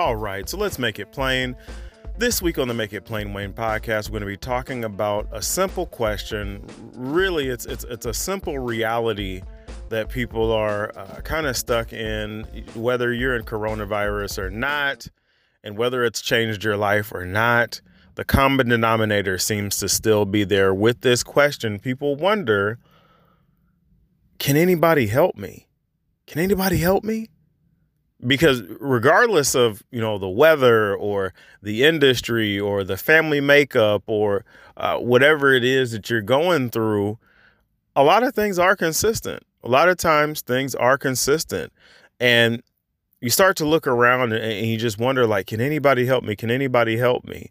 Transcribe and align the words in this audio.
All 0.00 0.16
right, 0.16 0.48
so 0.48 0.56
let's 0.56 0.78
make 0.78 0.98
it 0.98 1.12
plain. 1.12 1.54
This 2.16 2.40
week 2.40 2.58
on 2.58 2.68
the 2.68 2.72
Make 2.72 2.94
It 2.94 3.04
Plain 3.04 3.34
Wayne 3.34 3.52
podcast, 3.52 4.08
we're 4.08 4.12
going 4.12 4.22
to 4.22 4.26
be 4.28 4.36
talking 4.38 4.82
about 4.82 5.28
a 5.30 5.42
simple 5.42 5.84
question. 5.84 6.64
Really, 6.94 7.48
it's 7.48 7.66
it's 7.66 7.84
it's 7.84 8.06
a 8.06 8.14
simple 8.14 8.58
reality 8.58 9.42
that 9.90 10.08
people 10.08 10.52
are 10.52 10.90
uh, 10.96 11.20
kind 11.20 11.46
of 11.46 11.54
stuck 11.54 11.92
in, 11.92 12.44
whether 12.74 13.12
you're 13.12 13.36
in 13.36 13.42
coronavirus 13.42 14.38
or 14.38 14.48
not, 14.48 15.06
and 15.62 15.76
whether 15.76 16.02
it's 16.02 16.22
changed 16.22 16.64
your 16.64 16.78
life 16.78 17.12
or 17.12 17.26
not. 17.26 17.82
The 18.14 18.24
common 18.24 18.70
denominator 18.70 19.36
seems 19.36 19.76
to 19.80 19.88
still 19.90 20.24
be 20.24 20.44
there 20.44 20.72
with 20.72 21.02
this 21.02 21.22
question. 21.22 21.78
People 21.78 22.16
wonder, 22.16 22.78
can 24.38 24.56
anybody 24.56 25.08
help 25.08 25.36
me? 25.36 25.68
Can 26.26 26.40
anybody 26.40 26.78
help 26.78 27.04
me? 27.04 27.28
Because 28.26 28.62
regardless 28.80 29.54
of 29.54 29.82
you 29.90 30.00
know 30.00 30.18
the 30.18 30.28
weather 30.28 30.94
or 30.94 31.32
the 31.62 31.84
industry 31.84 32.58
or 32.58 32.84
the 32.84 32.96
family 32.96 33.40
makeup 33.40 34.02
or 34.06 34.44
uh, 34.76 34.98
whatever 34.98 35.52
it 35.52 35.64
is 35.64 35.92
that 35.92 36.10
you're 36.10 36.22
going 36.22 36.70
through 36.70 37.18
a 37.96 38.02
lot 38.02 38.22
of 38.22 38.34
things 38.34 38.58
are 38.58 38.76
consistent. 38.76 39.42
A 39.62 39.68
lot 39.68 39.88
of 39.88 39.96
times 39.96 40.40
things 40.40 40.74
are 40.74 40.96
consistent. 40.96 41.72
And 42.18 42.62
you 43.20 43.30
start 43.30 43.56
to 43.58 43.66
look 43.66 43.86
around 43.86 44.32
and, 44.32 44.66
you 44.66 44.78
just 44.78 44.98
wonder 44.98 45.26
like 45.26 45.46
can 45.46 45.60
anybody 45.60 46.06
help 46.06 46.24
me? 46.24 46.36
Can 46.36 46.50
anybody 46.50 46.96
help 46.96 47.24
me? 47.24 47.50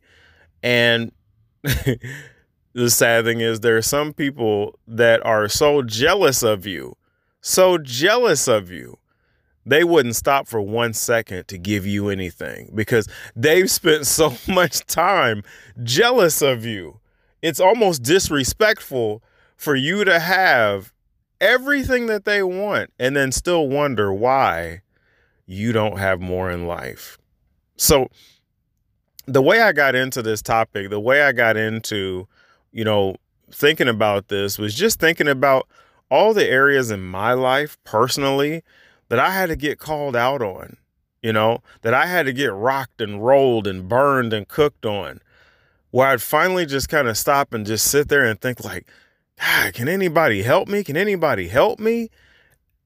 And 0.63 1.11
the 1.63 2.89
sad 2.89 3.25
thing 3.25 3.41
is 3.41 3.59
there 3.59 3.77
are 3.77 3.81
some 3.81 4.13
people 4.13 4.79
that 4.87 5.25
are 5.25 5.47
so 5.47 5.81
jealous 5.81 6.41
of 6.43 6.65
you 6.65 6.95
so 7.41 7.77
jealous 7.77 8.47
of 8.47 8.69
you 8.69 8.97
they 9.65 9.83
wouldn't 9.83 10.15
stop 10.15 10.47
for 10.47 10.61
one 10.61 10.93
second 10.93 11.47
to 11.47 11.57
give 11.57 11.85
you 11.85 12.09
anything 12.09 12.71
because 12.73 13.07
they've 13.35 13.69
spent 13.69 14.07
so 14.07 14.33
much 14.47 14.85
time 14.85 15.43
jealous 15.83 16.41
of 16.41 16.65
you. 16.65 16.99
It's 17.41 17.59
almost 17.59 18.03
disrespectful 18.03 19.23
for 19.55 19.75
you 19.75 20.03
to 20.03 20.19
have 20.19 20.93
everything 21.41 22.07
that 22.07 22.25
they 22.25 22.43
want 22.43 22.91
and 22.99 23.15
then 23.15 23.31
still 23.31 23.67
wonder 23.67 24.13
why 24.13 24.81
you 25.45 25.71
don't 25.71 25.97
have 25.97 26.21
more 26.21 26.49
in 26.49 26.67
life. 26.67 27.17
So, 27.77 28.09
the 29.25 29.41
way 29.41 29.61
I 29.61 29.73
got 29.73 29.95
into 29.95 30.21
this 30.21 30.41
topic, 30.41 30.89
the 30.89 30.99
way 30.99 31.21
I 31.21 31.31
got 31.31 31.55
into, 31.55 32.27
you 32.71 32.83
know, 32.83 33.15
thinking 33.51 33.87
about 33.87 34.27
this 34.27 34.57
was 34.57 34.73
just 34.73 34.99
thinking 34.99 35.27
about 35.27 35.67
all 36.09 36.33
the 36.33 36.47
areas 36.47 36.91
in 36.91 37.01
my 37.01 37.33
life 37.33 37.77
personally 37.83 38.63
that 39.09 39.19
I 39.19 39.31
had 39.31 39.47
to 39.47 39.55
get 39.55 39.79
called 39.79 40.15
out 40.15 40.41
on, 40.41 40.77
you 41.21 41.33
know, 41.33 41.59
that 41.81 41.93
I 41.93 42.05
had 42.05 42.25
to 42.27 42.33
get 42.33 42.53
rocked 42.53 43.01
and 43.01 43.23
rolled 43.23 43.67
and 43.67 43.87
burned 43.87 44.33
and 44.33 44.47
cooked 44.47 44.85
on, 44.85 45.19
where 45.91 46.07
I'd 46.07 46.21
finally 46.21 46.65
just 46.65 46.89
kind 46.89 47.07
of 47.07 47.17
stop 47.17 47.53
and 47.53 47.65
just 47.65 47.89
sit 47.89 48.07
there 48.07 48.25
and 48.25 48.39
think, 48.39 48.63
like, 48.63 48.87
God, 49.39 49.73
can 49.73 49.87
anybody 49.87 50.43
help 50.43 50.67
me? 50.67 50.83
Can 50.83 50.97
anybody 50.97 51.47
help 51.47 51.79
me? 51.79 52.09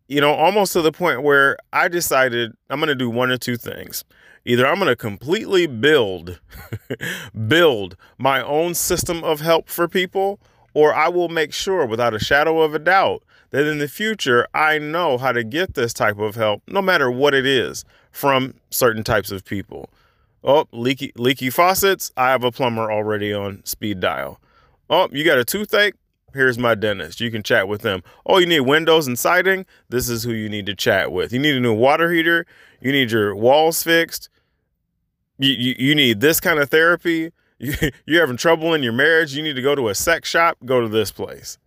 You 0.07 0.21
know, 0.21 0.33
almost 0.33 0.73
to 0.73 0.81
the 0.81 0.91
point 0.91 1.23
where 1.23 1.57
I 1.71 1.87
decided 1.87 2.53
I'm 2.69 2.79
going 2.79 2.87
to 2.87 2.95
do 2.95 3.09
one 3.09 3.31
or 3.31 3.37
two 3.37 3.57
things. 3.57 4.03
Either 4.45 4.67
I'm 4.67 4.75
going 4.75 4.87
to 4.87 4.95
completely 4.95 5.67
build 5.67 6.39
build 7.47 7.95
my 8.17 8.43
own 8.43 8.75
system 8.75 9.23
of 9.23 9.39
help 9.39 9.69
for 9.69 9.87
people 9.87 10.39
or 10.73 10.93
I 10.93 11.07
will 11.07 11.29
make 11.29 11.53
sure 11.53 11.85
without 11.85 12.13
a 12.13 12.19
shadow 12.19 12.61
of 12.61 12.73
a 12.73 12.79
doubt 12.79 13.23
that 13.53 13.67
in 13.67 13.77
the 13.77 13.87
future 13.87 14.47
I 14.53 14.79
know 14.79 15.19
how 15.19 15.31
to 15.31 15.43
get 15.43 15.75
this 15.75 15.93
type 15.93 16.17
of 16.17 16.35
help, 16.35 16.63
no 16.67 16.81
matter 16.81 17.09
what 17.09 17.35
it 17.35 17.45
is, 17.45 17.85
from 18.11 18.55
certain 18.71 19.03
types 19.03 19.31
of 19.31 19.45
people. 19.45 19.89
Oh, 20.43 20.65
leaky 20.71 21.13
leaky 21.15 21.51
faucets. 21.51 22.11
I 22.17 22.31
have 22.31 22.43
a 22.43 22.51
plumber 22.51 22.91
already 22.91 23.31
on 23.31 23.63
speed 23.63 23.99
dial. 23.99 24.41
Oh, 24.89 25.07
you 25.11 25.23
got 25.23 25.37
a 25.37 25.45
toothache? 25.45 25.93
Here's 26.33 26.57
my 26.57 26.73
dentist. 26.73 27.21
You 27.21 27.29
can 27.29 27.43
chat 27.43 27.67
with 27.67 27.83
them. 27.83 28.01
Oh, 28.25 28.39
you 28.39 28.47
need 28.47 28.61
windows 28.61 29.05
and 29.05 29.17
siding? 29.17 29.67
This 29.87 30.09
is 30.09 30.23
who 30.23 30.33
you 30.33 30.49
need 30.49 30.65
to 30.65 30.75
chat 30.75 31.11
with. 31.11 31.31
You 31.31 31.37
need 31.37 31.55
a 31.55 31.59
new 31.59 31.75
water 31.75 32.11
heater? 32.11 32.47
You 32.81 32.91
need 32.91 33.11
your 33.11 33.35
walls 33.35 33.83
fixed? 33.83 34.29
You, 35.37 35.53
you, 35.53 35.75
you 35.77 35.95
need 35.95 36.21
this 36.21 36.39
kind 36.39 36.59
of 36.59 36.69
therapy? 36.69 37.31
You, 37.59 37.75
you're 38.05 38.19
having 38.19 38.35
trouble 38.35 38.73
in 38.73 38.83
your 38.83 38.91
marriage? 38.91 39.35
You 39.35 39.41
need 39.41 39.55
to 39.55 39.61
go 39.61 39.73
to 39.73 39.87
a 39.87 39.95
sex 39.95 40.27
shop? 40.27 40.57
Go 40.65 40.81
to 40.81 40.89
this 40.89 41.11
place. 41.11 41.57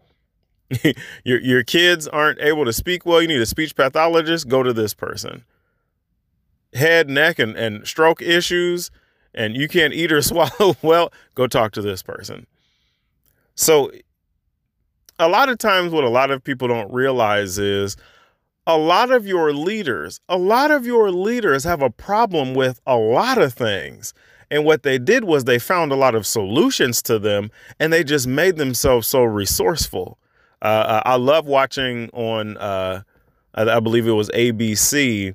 your 1.25 1.41
your 1.41 1.63
kids 1.63 2.09
aren't 2.09 2.41
able 2.41 2.65
to 2.65 2.73
speak 2.73 3.07
well, 3.07 3.23
you 3.23 3.29
need 3.29 3.41
a 3.41 3.47
speech 3.47 3.75
pathologist, 3.75 4.49
go 4.49 4.63
to 4.63 4.73
this 4.73 4.95
person. 4.95 5.45
Head, 6.75 7.09
neck, 7.09 7.39
and, 7.39 7.57
and 7.57 7.87
stroke 7.87 8.21
issues, 8.21 8.91
and 9.35 9.57
you 9.57 9.69
can't 9.69 9.95
eat 9.95 10.13
or 10.13 10.23
swallow 10.23 10.77
well, 10.83 11.13
go 11.35 11.47
talk 11.47 11.73
to 11.73 11.83
this 11.83 12.03
person. 12.03 12.47
So 13.55 13.91
a 15.19 15.29
lot 15.29 15.49
of 15.49 15.59
times 15.59 15.93
what 15.93 16.05
a 16.05 16.11
lot 16.11 16.31
of 16.31 16.45
people 16.45 16.69
don't 16.69 16.93
realize 16.93 17.59
is 17.59 17.97
a 18.67 18.77
lot 18.77 19.11
of 19.11 19.27
your 19.27 19.53
leaders, 19.53 20.21
a 20.29 20.37
lot 20.37 20.71
of 20.71 20.85
your 20.85 21.11
leaders 21.11 21.65
have 21.65 21.81
a 21.81 21.91
problem 21.91 22.55
with 22.55 22.81
a 22.87 22.97
lot 22.97 23.39
of 23.39 23.55
things. 23.55 24.13
And 24.51 24.65
what 24.65 24.83
they 24.83 24.99
did 24.99 25.25
was 25.25 25.45
they 25.45 25.59
found 25.59 25.93
a 25.93 25.97
lot 25.97 26.15
of 26.15 26.27
solutions 26.27 27.03
to 27.03 27.19
them 27.19 27.51
and 27.81 27.93
they 27.93 28.05
just 28.05 28.27
made 28.27 28.57
themselves 28.57 29.07
so 29.07 29.23
resourceful. 29.25 30.19
Uh, 30.63 31.03
I 31.05 31.17
love 31.17 31.47
watching 31.47 32.11
on, 32.13 32.57
uh, 32.57 33.03
I, 33.55 33.63
I 33.63 33.81
believe 33.81 34.07
it 34.07 34.13
was 34.13 34.31
ABC. 34.31 35.35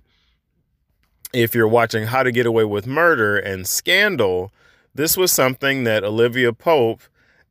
If 1.33 1.55
you're 1.55 1.67
watching 1.67 2.07
How 2.07 2.23
to 2.23 2.31
Get 2.31 2.45
Away 2.45 2.65
with 2.65 2.85
Murder 2.87 3.37
and 3.37 3.65
Scandal, 3.67 4.51
this 4.93 5.15
was 5.15 5.31
something 5.31 5.85
that 5.85 6.03
Olivia 6.03 6.51
Pope 6.51 7.01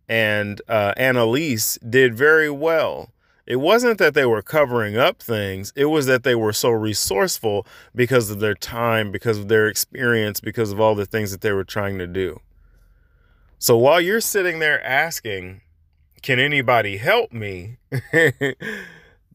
and 0.09 0.60
uh, 0.69 0.92
Annalise 0.97 1.78
did 1.88 2.14
very 2.14 2.50
well. 2.50 3.10
It 3.47 3.56
wasn't 3.56 3.98
that 3.98 4.14
they 4.14 4.26
were 4.26 4.42
covering 4.42 4.97
up 4.97 5.22
things, 5.22 5.72
it 5.75 5.86
was 5.86 6.06
that 6.06 6.22
they 6.22 6.34
were 6.34 6.53
so 6.53 6.70
resourceful 6.70 7.66
because 7.94 8.30
of 8.30 8.41
their 8.41 8.54
time, 8.54 9.10
because 9.10 9.38
of 9.38 9.48
their 9.48 9.66
experience, 9.66 10.41
because 10.41 10.70
of 10.70 10.80
all 10.80 10.94
the 10.94 11.06
things 11.06 11.30
that 11.32 11.41
they 11.41 11.53
were 11.53 11.64
trying 11.64 11.98
to 11.98 12.06
do. 12.06 12.41
So 13.59 13.76
while 13.76 14.00
you're 14.00 14.20
sitting 14.20 14.59
there 14.59 14.84
asking, 14.84 15.62
can 16.22 16.38
anybody 16.38 16.97
help 16.97 17.32
me? 17.32 17.78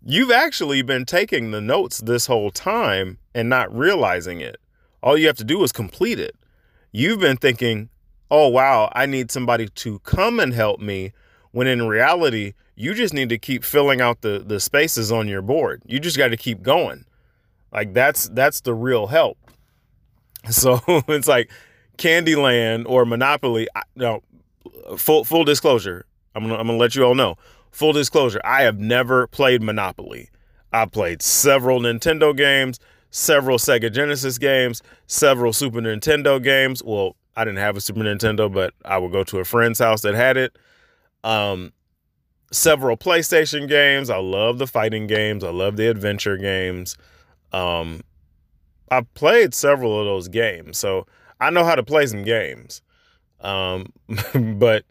You've 0.06 0.32
actually 0.32 0.82
been 0.82 1.06
taking 1.06 1.52
the 1.52 1.62
notes 1.62 2.00
this 2.00 2.28
whole 2.28 2.52
time 2.52 3.18
and 3.34 3.50
not 3.50 3.76
realizing 3.76 4.42
it. 4.42 4.58
All 5.02 5.18
you 5.18 5.28
have 5.28 5.38
to 5.38 5.44
do 5.44 5.64
is 5.64 5.72
complete 5.72 6.20
it. 6.20 6.36
You've 6.92 7.20
been 7.20 7.38
thinking, 7.38 7.90
oh, 8.30 8.48
wow, 8.48 8.92
I 8.94 9.06
need 9.06 9.32
somebody 9.32 9.68
to 9.68 10.00
come 10.00 10.40
and 10.40 10.54
help 10.54 10.80
me. 10.80 11.12
When 11.52 11.68
in 11.68 11.88
reality, 11.88 12.54
you 12.76 12.94
just 12.94 13.14
need 13.14 13.30
to 13.30 13.38
keep 13.38 13.64
filling 13.64 14.02
out 14.02 14.22
the, 14.22 14.44
the 14.46 14.60
spaces 14.60 15.12
on 15.12 15.28
your 15.28 15.42
board. 15.42 15.82
You 15.86 16.00
just 16.00 16.18
got 16.18 16.30
to 16.30 16.38
keep 16.38 16.62
going. 16.62 17.06
Like 17.72 17.94
that's 17.94 18.30
that's 18.30 18.62
the 18.62 18.74
real 18.74 19.08
help. 19.08 19.38
So 20.52 20.80
it's 21.08 21.28
like 21.28 21.50
Candyland 21.98 22.86
or 22.88 23.04
Monopoly. 23.04 23.68
No, 23.96 24.22
full 24.96 25.24
full 25.24 25.44
disclosure. 25.44 26.06
I'm 26.36 26.44
gonna 26.44 26.56
I'm 26.56 26.68
gonna 26.68 26.78
let 26.78 26.96
you 26.96 27.04
all 27.04 27.16
know. 27.16 27.36
Full 27.72 27.94
disclosure, 27.94 28.42
I 28.44 28.62
have 28.64 28.80
never 28.80 29.28
played 29.28 29.62
Monopoly. 29.62 30.30
I 30.72 30.86
played 30.86 31.22
several 31.22 31.80
Nintendo 31.80 32.36
games, 32.36 32.80
several 33.10 33.58
Sega 33.58 33.92
Genesis 33.92 34.38
games, 34.38 34.82
several 35.08 35.54
Super 35.54 35.80
Nintendo 35.82 36.42
games. 36.42 36.84
Well, 36.84 37.16
I 37.36 37.44
didn't 37.44 37.60
have 37.60 37.78
a 37.78 37.82
Super 37.82 38.02
Nintendo, 38.02 38.52
but 38.52 38.74
I 38.84 38.98
would 38.98 39.12
go 39.12 39.24
to 39.24 39.40
a 39.40 39.46
friend's 39.46 39.80
house 39.80 40.02
that 40.02 40.16
had 40.16 40.38
it. 40.38 40.58
Um, 41.24 41.74
several 42.52 42.98
PlayStation 42.98 43.68
games. 43.68 44.10
I 44.10 44.18
love 44.18 44.58
the 44.58 44.68
fighting 44.68 45.08
games. 45.08 45.44
I 45.44 45.50
love 45.50 45.78
the 45.78 45.90
adventure 45.90 46.38
games. 46.38 46.98
Um, 47.52 48.02
I 48.92 49.02
played 49.02 49.54
several 49.54 50.00
of 50.00 50.06
those 50.06 50.28
games, 50.28 50.78
so 50.78 51.08
I 51.40 51.50
know 51.50 51.64
how 51.64 51.76
to 51.76 51.84
play 51.84 52.06
some 52.06 52.24
games. 52.24 52.82
Um, 53.42 53.92
but 54.58 54.86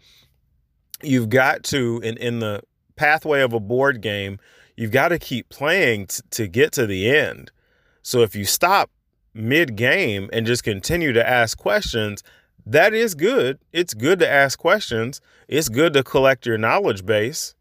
you've 1.07 1.29
got 1.29 1.63
to 1.65 2.01
in 2.03 2.17
in 2.19 2.39
the 2.41 2.63
pathway 2.97 3.41
of 3.41 3.53
a 3.53 3.61
board 3.61 4.01
game 4.01 4.39
you've 4.77 4.91
got 4.91 5.09
to 5.09 5.19
keep 5.19 5.49
playing 5.49 6.07
t- 6.07 6.21
to 6.31 6.49
get 6.49 6.73
to 6.73 6.87
the 6.87 7.09
end. 7.09 7.51
So 8.03 8.23
if 8.23 8.35
you 8.35 8.45
stop 8.45 8.91
mid 9.33 9.77
game 9.77 10.29
and 10.33 10.47
just 10.47 10.65
continue 10.65 11.13
to 11.13 11.29
ask 11.29 11.57
questions 11.59 12.23
that 12.67 12.95
is 12.95 13.15
good. 13.15 13.59
It's 13.73 13.93
good 13.93 14.19
to 14.21 14.31
ask 14.31 14.59
questions. 14.59 15.21
It's 15.49 15.69
good 15.69 15.93
to 15.93 16.03
collect 16.03 16.47
your 16.47 16.57
knowledge 16.57 17.05
base. 17.05 17.55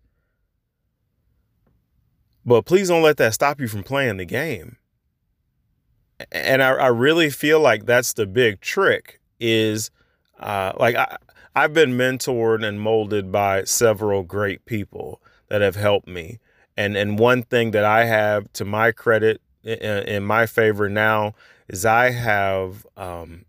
But 2.45 2.63
please 2.65 2.87
don't 2.87 3.03
let 3.03 3.17
that 3.17 3.33
stop 3.33 3.59
you 3.59 3.67
from 3.67 3.83
playing 3.83 4.17
the 4.17 4.25
game. 4.25 4.77
And 6.31 6.63
i, 6.63 6.69
I 6.69 6.87
really 6.87 7.29
feel 7.29 7.59
like 7.59 7.85
that's 7.85 8.13
the 8.13 8.25
big 8.25 8.61
trick 8.61 9.19
is 9.39 9.91
uh, 10.39 10.71
like 10.77 10.95
I, 10.95 11.17
I've 11.55 11.73
been 11.73 11.97
mentored 11.97 12.65
and 12.65 12.79
molded 12.79 13.31
by 13.31 13.63
several 13.63 14.23
great 14.23 14.65
people 14.65 15.21
that 15.49 15.61
have 15.61 15.75
helped 15.75 16.07
me. 16.07 16.39
And 16.75 16.97
and 16.97 17.19
one 17.19 17.43
thing 17.43 17.71
that 17.71 17.85
I 17.85 18.05
have 18.05 18.51
to 18.53 18.65
my 18.65 18.91
credit 18.91 19.41
in, 19.63 19.77
in 19.77 20.23
my 20.23 20.45
favor 20.45 20.89
now 20.89 21.33
is 21.67 21.85
I 21.85 22.09
have 22.09 22.85
um, 22.97 23.45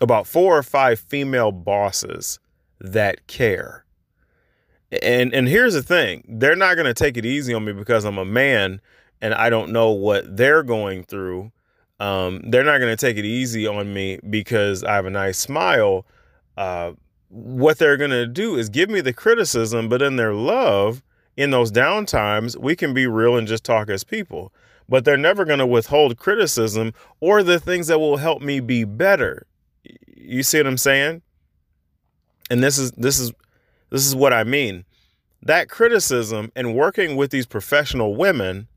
about 0.00 0.26
four 0.26 0.56
or 0.56 0.62
five 0.62 0.98
female 0.98 1.52
bosses 1.52 2.38
that 2.80 3.26
care. 3.26 3.84
And 5.02 5.34
and 5.34 5.48
here's 5.48 5.74
the 5.74 5.82
thing, 5.82 6.24
they're 6.28 6.56
not 6.56 6.74
going 6.74 6.86
to 6.86 6.94
take 6.94 7.16
it 7.16 7.26
easy 7.26 7.52
on 7.52 7.64
me 7.64 7.72
because 7.72 8.04
I'm 8.04 8.18
a 8.18 8.24
man 8.24 8.80
and 9.20 9.34
I 9.34 9.50
don't 9.50 9.72
know 9.72 9.90
what 9.90 10.36
they're 10.36 10.62
going 10.62 11.04
through. 11.04 11.52
Um, 11.98 12.42
they're 12.50 12.64
not 12.64 12.78
going 12.78 12.94
to 12.94 13.00
take 13.00 13.16
it 13.16 13.24
easy 13.24 13.66
on 13.66 13.92
me 13.92 14.20
because 14.28 14.84
I 14.84 14.94
have 14.94 15.06
a 15.06 15.10
nice 15.10 15.38
smile. 15.38 16.06
Uh, 16.56 16.92
what 17.28 17.78
they're 17.78 17.96
going 17.96 18.10
to 18.10 18.26
do 18.26 18.56
is 18.56 18.68
give 18.68 18.88
me 18.88 19.00
the 19.00 19.12
criticism, 19.12 19.88
but 19.88 20.02
in 20.02 20.16
their 20.16 20.34
love, 20.34 21.02
in 21.36 21.50
those 21.50 21.70
down 21.70 22.06
times, 22.06 22.56
we 22.56 22.76
can 22.76 22.94
be 22.94 23.06
real 23.06 23.36
and 23.36 23.46
just 23.46 23.64
talk 23.64 23.88
as 23.90 24.04
people. 24.04 24.52
But 24.88 25.04
they're 25.04 25.16
never 25.16 25.44
going 25.44 25.58
to 25.58 25.66
withhold 25.66 26.16
criticism 26.16 26.94
or 27.20 27.42
the 27.42 27.58
things 27.58 27.88
that 27.88 27.98
will 27.98 28.18
help 28.18 28.40
me 28.40 28.60
be 28.60 28.84
better. 28.84 29.46
You 30.16 30.42
see 30.42 30.58
what 30.58 30.66
I'm 30.66 30.78
saying? 30.78 31.22
And 32.48 32.62
this 32.62 32.78
is 32.78 32.92
this 32.92 33.18
is 33.18 33.32
this 33.90 34.06
is 34.06 34.14
what 34.14 34.32
I 34.32 34.44
mean. 34.44 34.84
That 35.42 35.68
criticism 35.68 36.52
and 36.54 36.74
working 36.74 37.16
with 37.16 37.30
these 37.30 37.46
professional 37.46 38.14
women 38.14 38.68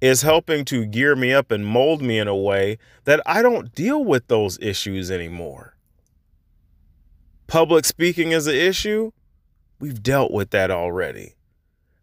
is 0.00 0.22
helping 0.22 0.64
to 0.66 0.84
gear 0.84 1.16
me 1.16 1.32
up 1.32 1.50
and 1.50 1.64
mold 1.64 2.02
me 2.02 2.18
in 2.18 2.28
a 2.28 2.36
way 2.36 2.78
that 3.04 3.20
I 3.24 3.40
don't 3.42 3.74
deal 3.74 4.04
with 4.04 4.26
those 4.26 4.58
issues 4.60 5.10
anymore. 5.10 5.73
Public 7.54 7.84
speaking 7.84 8.32
is 8.32 8.48
an 8.48 8.56
issue. 8.56 9.12
We've 9.78 10.02
dealt 10.02 10.32
with 10.32 10.50
that 10.50 10.72
already. 10.72 11.36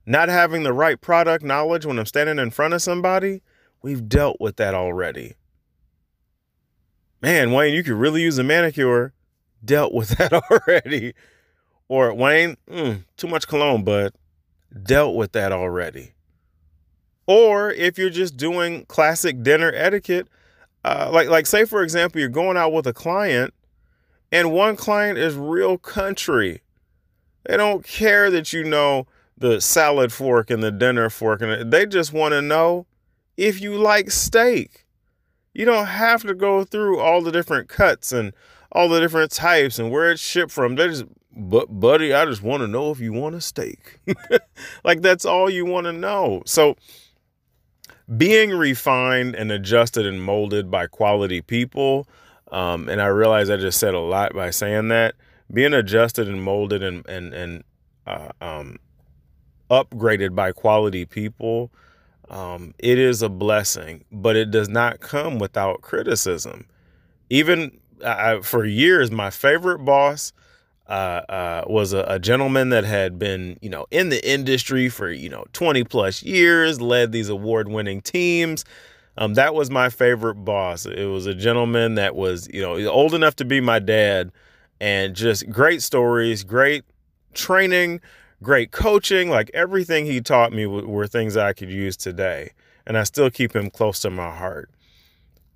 Not 0.06 0.30
having 0.30 0.64
the 0.64 0.72
right 0.72 1.02
product 1.02 1.44
knowledge 1.44 1.86
when 1.86 2.00
I'm 2.00 2.06
standing 2.06 2.40
in 2.40 2.52
front 2.52 2.74
of 2.74 2.82
somebody, 2.82 3.42
we've 3.82 4.08
dealt 4.08 4.40
with 4.40 4.56
that 4.56 4.74
already. 4.74 5.36
Man, 7.22 7.52
Wayne, 7.52 7.74
you 7.74 7.84
could 7.84 7.96
really 7.96 8.22
use 8.22 8.38
a 8.38 8.46
manicure. 8.46 9.12
Dealt 9.66 9.94
with 9.94 10.10
that 10.20 10.32
already. 10.32 11.16
Or 11.90 12.14
Wayne, 12.14 12.56
mm, 12.70 13.04
too 13.18 13.28
much 13.28 13.46
cologne, 13.46 13.84
but 13.84 14.16
dealt 14.84 15.18
with 15.18 15.34
that 15.34 15.52
already. 15.52 16.14
Or 17.28 17.72
if 17.72 17.98
you're 17.98 18.10
just 18.10 18.38
doing 18.38 18.86
classic 18.86 19.44
dinner 19.44 19.74
etiquette, 19.76 20.30
uh, 20.86 21.10
like 21.12 21.28
like 21.28 21.46
say 21.46 21.66
for 21.66 21.84
example, 21.84 22.22
you're 22.22 22.30
going 22.30 22.56
out 22.56 22.72
with 22.72 22.88
a 22.88 22.94
client, 22.94 23.54
and 24.32 24.52
one 24.52 24.76
client 24.76 25.18
is 25.18 25.36
real 25.36 25.78
country. 25.78 26.62
They 27.46 27.58
don't 27.58 27.84
care 27.84 28.30
that 28.32 28.54
you 28.54 28.64
know 28.64 29.08
the 29.38 29.60
salad 29.60 30.14
fork 30.14 30.50
and 30.50 30.64
the 30.64 30.72
dinner 30.72 31.10
fork, 31.10 31.42
and 31.42 31.72
they 31.72 31.86
just 31.86 32.14
want 32.14 32.34
to 32.34 32.42
know 32.42 32.86
if 33.38 33.60
you 33.60 33.78
like 33.78 34.12
steak. 34.12 34.86
You 35.54 35.66
don't 35.66 35.88
have 35.88 36.22
to 36.24 36.34
go 36.34 36.64
through 36.64 37.00
all 37.00 37.22
the 37.22 37.32
different 37.32 37.68
cuts 37.68 38.12
and 38.12 38.34
all 38.72 38.88
the 38.88 39.02
different 39.02 39.32
types 39.32 39.80
and 39.80 39.92
where 39.92 40.12
it's 40.12 40.22
shipped 40.22 40.52
from. 40.52 40.76
They 40.76 40.88
just, 40.88 41.06
but 41.36 41.68
buddy, 41.68 42.14
I 42.14 42.26
just 42.26 42.42
want 42.42 42.62
to 42.62 42.68
know 42.68 42.92
if 42.92 43.00
you 43.00 43.12
want 43.12 43.36
a 43.36 43.42
steak. 43.42 44.00
like 44.86 45.02
that's 45.02 45.26
all 45.26 45.50
you 45.50 45.66
want 45.66 45.86
to 45.88 45.92
know. 45.92 46.44
So 46.46 46.78
being 48.16 48.52
refined 48.52 49.36
and 49.36 49.52
adjusted 49.52 50.06
and 50.06 50.24
molded 50.24 50.72
by 50.72 50.88
quality 50.88 51.42
people, 51.42 52.08
um, 52.52 52.90
and 52.90 53.02
I 53.02 53.08
realize 53.08 53.50
I 53.50 53.58
just 53.58 53.80
said 53.80 53.94
a 53.94 54.00
lot 54.00 54.34
by 54.34 54.50
saying 54.50 54.90
that. 54.90 55.16
Being 55.52 55.74
adjusted 55.74 56.28
and 56.30 56.42
molded 56.42 56.82
and 56.82 57.06
and 57.08 57.34
and 57.34 57.64
uh, 58.08 58.30
um, 58.40 58.78
upgraded 59.70 60.36
by 60.36 60.52
quality 60.52 61.06
people, 61.06 61.72
um, 62.30 62.74
it 62.80 62.98
is 62.98 63.22
a 63.22 63.30
blessing, 63.30 64.06
but 64.12 64.36
it 64.36 64.52
does 64.52 64.70
not 64.70 65.00
come 65.02 65.40
without 65.40 65.82
criticism. 65.82 66.66
Even 67.30 67.78
uh, 68.04 68.42
for 68.42 68.66
years, 68.66 69.12
my 69.12 69.30
favorite 69.30 69.80
boss 69.80 70.34
uh, 70.88 71.22
uh, 71.30 71.64
was 71.68 71.94
a, 71.94 72.04
a, 72.08 72.20
gentleman 72.20 72.70
that 72.70 72.84
had 72.84 73.18
been, 73.18 73.58
you 73.62 73.70
know, 73.70 73.86
in 73.92 74.10
the 74.10 74.30
industry 74.30 74.90
for, 74.90 75.10
you 75.10 75.30
know, 75.30 75.46
20 75.54 75.84
plus 75.86 76.22
years, 76.24 76.82
led 76.82 77.12
these 77.12 77.30
award 77.30 77.70
winning 77.70 78.02
teams. 78.02 78.66
Um, 79.18 79.34
that 79.34 79.54
was 79.54 79.70
my 79.70 79.90
favorite 79.90 80.36
boss. 80.36 80.86
It 80.86 81.06
was 81.06 81.26
a 81.26 81.34
gentleman 81.36 81.96
that 81.96 82.16
was, 82.16 82.48
you 82.54 82.62
know, 82.62 82.78
old 82.88 83.14
enough 83.14 83.36
to 83.38 83.46
be 83.46 83.60
my 83.60 83.80
dad 83.80 84.32
and 84.80 85.16
just 85.16 85.50
great 85.50 85.82
stories, 85.82 86.44
great 86.44 86.84
training, 87.34 88.02
great 88.42 88.72
coaching. 88.72 89.30
Like 89.30 89.52
everything 89.54 90.06
he 90.06 90.22
taught 90.22 90.54
me 90.54 90.66
were 90.66 91.08
things 91.08 91.38
I 91.38 91.54
could 91.54 91.70
use 91.70 91.98
today. 91.98 92.52
And 92.88 92.98
I 92.98 93.04
still 93.04 93.30
keep 93.30 93.56
him 93.56 93.70
close 93.70 94.00
to 94.00 94.10
my 94.10 94.36
heart. 94.36 94.72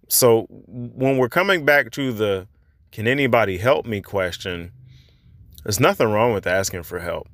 So 0.08 0.48
when 0.50 1.18
we're 1.18 1.30
coming 1.30 1.66
back 1.66 1.92
to 1.92 2.12
the 2.12 2.48
can 2.92 3.08
anybody 3.08 3.58
help 3.58 3.86
me 3.86 4.02
question, 4.02 4.72
there's 5.64 5.80
nothing 5.80 6.10
wrong 6.10 6.34
with 6.34 6.46
asking 6.46 6.84
for 6.84 7.00
help. 7.00 7.28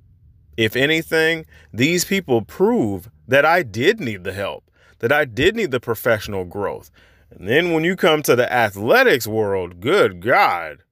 If 0.57 0.75
anything, 0.75 1.45
these 1.73 2.05
people 2.05 2.41
prove 2.41 3.09
that 3.27 3.45
I 3.45 3.63
did 3.63 3.99
need 3.99 4.23
the 4.23 4.33
help, 4.33 4.63
that 5.01 5.11
I 5.11 5.25
did 5.25 5.55
need 5.55 5.71
the 5.71 5.79
professional 5.79 6.45
growth. 6.45 6.89
And 7.29 7.47
then 7.47 7.73
when 7.73 7.83
you 7.83 7.95
come 7.95 8.21
to 8.23 8.35
the 8.35 8.51
athletics 8.51 9.27
world, 9.27 9.81
good 9.81 10.21
God, 10.21 10.83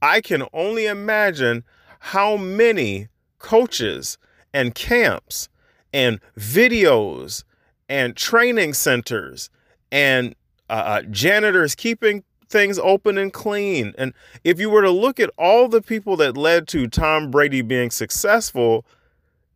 I 0.00 0.20
can 0.20 0.44
only 0.52 0.86
imagine 0.86 1.64
how 1.98 2.36
many 2.36 3.08
coaches 3.38 4.18
and 4.52 4.74
camps 4.74 5.48
and 5.92 6.20
videos 6.38 7.44
and 7.88 8.14
training 8.14 8.74
centers 8.74 9.48
and 9.90 10.34
uh, 10.68 10.72
uh, 10.72 11.02
janitors 11.02 11.74
keeping 11.74 12.24
things 12.48 12.78
open 12.78 13.16
and 13.16 13.32
clean. 13.32 13.94
And 13.96 14.12
if 14.44 14.60
you 14.60 14.68
were 14.68 14.82
to 14.82 14.90
look 14.90 15.18
at 15.18 15.30
all 15.38 15.68
the 15.68 15.80
people 15.80 16.16
that 16.18 16.36
led 16.36 16.68
to 16.68 16.88
Tom 16.88 17.30
Brady 17.30 17.62
being 17.62 17.90
successful, 17.90 18.84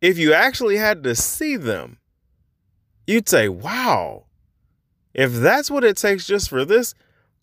if 0.01 0.17
you 0.17 0.33
actually 0.33 0.77
had 0.77 1.03
to 1.03 1.13
see 1.15 1.55
them, 1.55 1.98
you'd 3.09 3.27
say, 3.27 3.49
wow, 3.49 4.25
if 5.13 5.33
that's 5.33 5.71
what 5.71 5.83
it 5.83 5.97
takes 5.97 6.27
just 6.27 6.49
for 6.49 6.63
this 6.63 6.93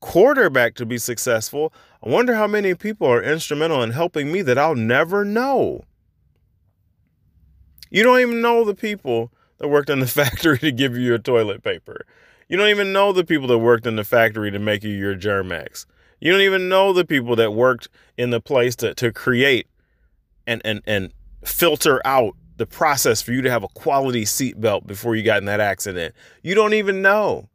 quarterback 0.01 0.75
to 0.77 0.87
be 0.87 0.99
successful, 0.99 1.73
I 2.03 2.09
wonder 2.09 2.35
how 2.35 2.47
many 2.47 2.75
people 2.75 3.09
are 3.09 3.23
instrumental 3.23 3.83
in 3.83 3.91
helping 3.91 4.31
me 4.31 4.43
that 4.43 4.59
I'll 4.59 4.77
never 4.77 5.25
know. 5.25 5.85
You 7.91 8.03
don't 8.03 8.21
even 8.21 8.41
know 8.41 8.65
the 8.65 8.75
people 8.75 9.33
that 9.59 9.69
worked 9.69 9.91
in 9.91 10.01
the 10.01 10.07
factory 10.07 10.59
to 10.59 10.71
give 10.71 10.97
you 10.97 11.03
your 11.03 11.19
toilet 11.19 11.63
paper. 11.63 12.07
You 12.49 12.57
don't 12.57 12.69
even 12.69 12.93
know 12.93 13.13
the 13.13 13.25
people 13.25 13.49
that 13.49 13.59
worked 13.59 13.87
in 13.87 13.97
the 13.97 14.05
factory 14.05 14.53
to 14.53 14.59
make 14.59 14.85
you 14.85 14.91
your 14.91 15.17
Germ-X. 15.17 15.87
You 16.21 16.31
don't 16.31 16.43
even 16.43 16.69
know 16.69 16.93
the 16.93 17.05
people 17.05 17.35
that 17.37 17.53
worked 17.53 17.89
in 18.17 18.31
the 18.31 18.41
place 18.41 18.77
to, 18.77 18.95
to 18.95 19.13
create 19.13 19.67
and, 20.47 20.63
and, 20.65 20.81
and 20.87 21.13
filter 21.45 22.01
out 22.05 22.37
the 22.57 22.67
process 22.67 23.21
for 23.23 23.33
you 23.33 23.43
to 23.43 23.51
have 23.51 23.63
a 23.63 23.69
quality 23.69 24.25
seatbelt 24.25 24.87
before 24.87 25.15
you 25.15 25.23
got 25.23 25.39
in 25.39 25.45
that 25.45 25.61
accident. 25.61 26.15
You 26.43 26.55
don't 26.55 26.75
even 26.75 27.03
know. 27.03 27.49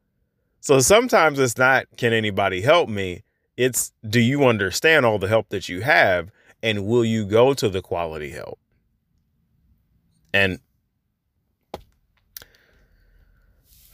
So 0.60 0.80
sometimes 0.80 1.40
it's 1.40 1.58
not, 1.58 1.86
can 1.98 2.14
anybody 2.14 2.62
help 2.62 2.88
me? 2.88 3.24
It's, 3.58 3.92
do 4.08 4.20
you 4.20 4.46
understand 4.46 5.06
all 5.06 5.18
the 5.18 5.28
help 5.28 5.50
that 5.50 5.68
you 5.68 5.82
have? 5.82 6.32
And 6.62 6.86
will 6.86 7.04
you 7.04 7.26
go 7.26 7.54
to 7.56 7.68
the 7.68 7.82
quality 7.82 8.30
help? 8.30 8.60
And 10.34 10.60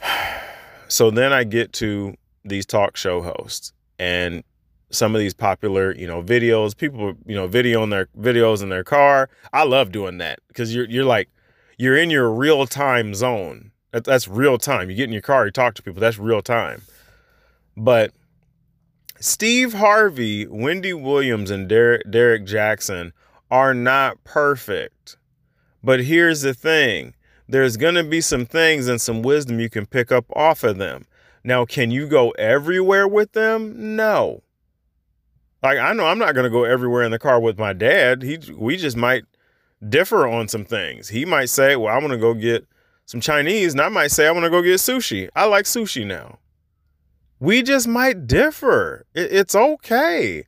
so 0.87 1.09
then 1.09 1.31
I 1.31 1.45
get 1.45 1.73
to 1.73 2.15
these 2.43 2.65
talk 2.65 2.97
show 2.97 3.21
hosts 3.21 3.73
and 3.99 4.43
some 4.89 5.15
of 5.15 5.19
these 5.19 5.33
popular, 5.33 5.93
you 5.95 6.07
know, 6.07 6.23
videos, 6.23 6.75
people, 6.75 7.13
you 7.25 7.35
know, 7.35 7.47
videoing 7.47 7.89
their 7.89 8.07
videos 8.17 8.63
in 8.63 8.69
their 8.69 8.83
car. 8.83 9.29
I 9.51 9.63
love 9.63 9.91
doing 9.91 10.17
that 10.19 10.39
because 10.47 10.73
you're 10.73 10.89
you're 10.89 11.05
like 11.05 11.29
you're 11.77 11.97
in 11.97 12.09
your 12.09 12.31
real 12.31 12.65
time 12.65 13.13
zone. 13.13 13.71
That, 13.91 14.03
that's 14.03 14.27
real 14.27 14.57
time. 14.57 14.89
You 14.89 14.95
get 14.95 15.05
in 15.05 15.13
your 15.13 15.21
car, 15.21 15.45
you 15.45 15.51
talk 15.51 15.75
to 15.75 15.83
people. 15.83 16.01
That's 16.01 16.17
real 16.17 16.41
time. 16.41 16.83
But 17.75 18.11
Steve 19.19 19.73
Harvey, 19.73 20.45
Wendy 20.47 20.93
Williams, 20.93 21.49
and 21.51 21.67
Derrick, 21.67 22.09
Derrick 22.09 22.45
Jaxn 22.45 23.11
are 23.49 23.73
not 23.73 24.23
perfect. 24.23 25.17
But 25.83 26.03
here's 26.03 26.41
the 26.41 26.53
thing 26.53 27.13
there's 27.47 27.77
going 27.77 27.95
to 27.95 28.03
be 28.03 28.21
some 28.21 28.45
things 28.45 28.87
and 28.87 28.99
some 28.99 29.21
wisdom 29.21 29.59
you 29.59 29.69
can 29.69 29.85
pick 29.85 30.11
up 30.11 30.25
off 30.35 30.63
of 30.63 30.77
them. 30.77 31.05
Now, 31.43 31.65
can 31.65 31.91
you 31.91 32.07
go 32.07 32.31
everywhere 32.31 33.07
with 33.07 33.31
them? 33.31 33.95
No. 33.95 34.43
Like 35.67 35.79
I 35.79 35.91
know 35.91 36.05
I'm 36.05 36.17
not 36.17 36.33
going 36.33 36.45
to 36.45 36.49
go 36.49 36.63
everywhere 36.63 37.03
in 37.03 37.11
the 37.11 37.19
car 37.19 37.41
with 37.41 37.59
my 37.59 37.73
dad. 37.73 38.23
He 38.23 38.39
we 38.55 38.77
just 38.77 38.95
might 38.95 39.25
differ 39.87 40.25
on 40.25 40.47
some 40.47 40.63
things. 40.63 41.09
He 41.09 41.25
might 41.25 41.49
say, 41.49 41.75
"Well, 41.75 41.93
I 41.93 41.97
want 41.97 42.11
to 42.11 42.17
go 42.17 42.33
get 42.33 42.65
some 43.05 43.19
Chinese," 43.19 43.73
and 43.73 43.81
I 43.81 43.89
might 43.89 44.11
say, 44.11 44.27
"I 44.27 44.31
want 44.31 44.45
to 44.45 44.49
go 44.49 44.61
get 44.61 44.75
sushi." 44.75 45.27
I 45.35 45.43
like 45.43 45.65
sushi 45.65 46.07
now. 46.07 46.39
We 47.41 47.61
just 47.63 47.85
might 47.85 48.27
differ. 48.27 49.05
it's 49.13 49.55
okay. 49.55 50.45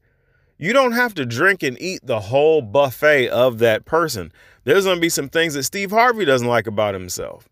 You 0.58 0.72
don't 0.72 0.94
have 0.94 1.14
to 1.16 1.26
drink 1.26 1.64
and 1.64 1.80
eat 1.82 2.00
the 2.02 2.22
whole 2.22 2.62
buffet 2.62 3.28
of 3.28 3.60
that 3.60 3.84
person. 3.84 4.32
There's 4.64 4.86
going 4.86 4.98
to 4.98 5.02
be 5.02 5.10
some 5.10 5.28
things 5.28 5.54
that 5.54 5.64
Steve 5.64 5.92
Harvey 5.92 6.24
doesn't 6.24 6.48
like 6.48 6.66
about 6.66 6.94
himself. 6.94 7.50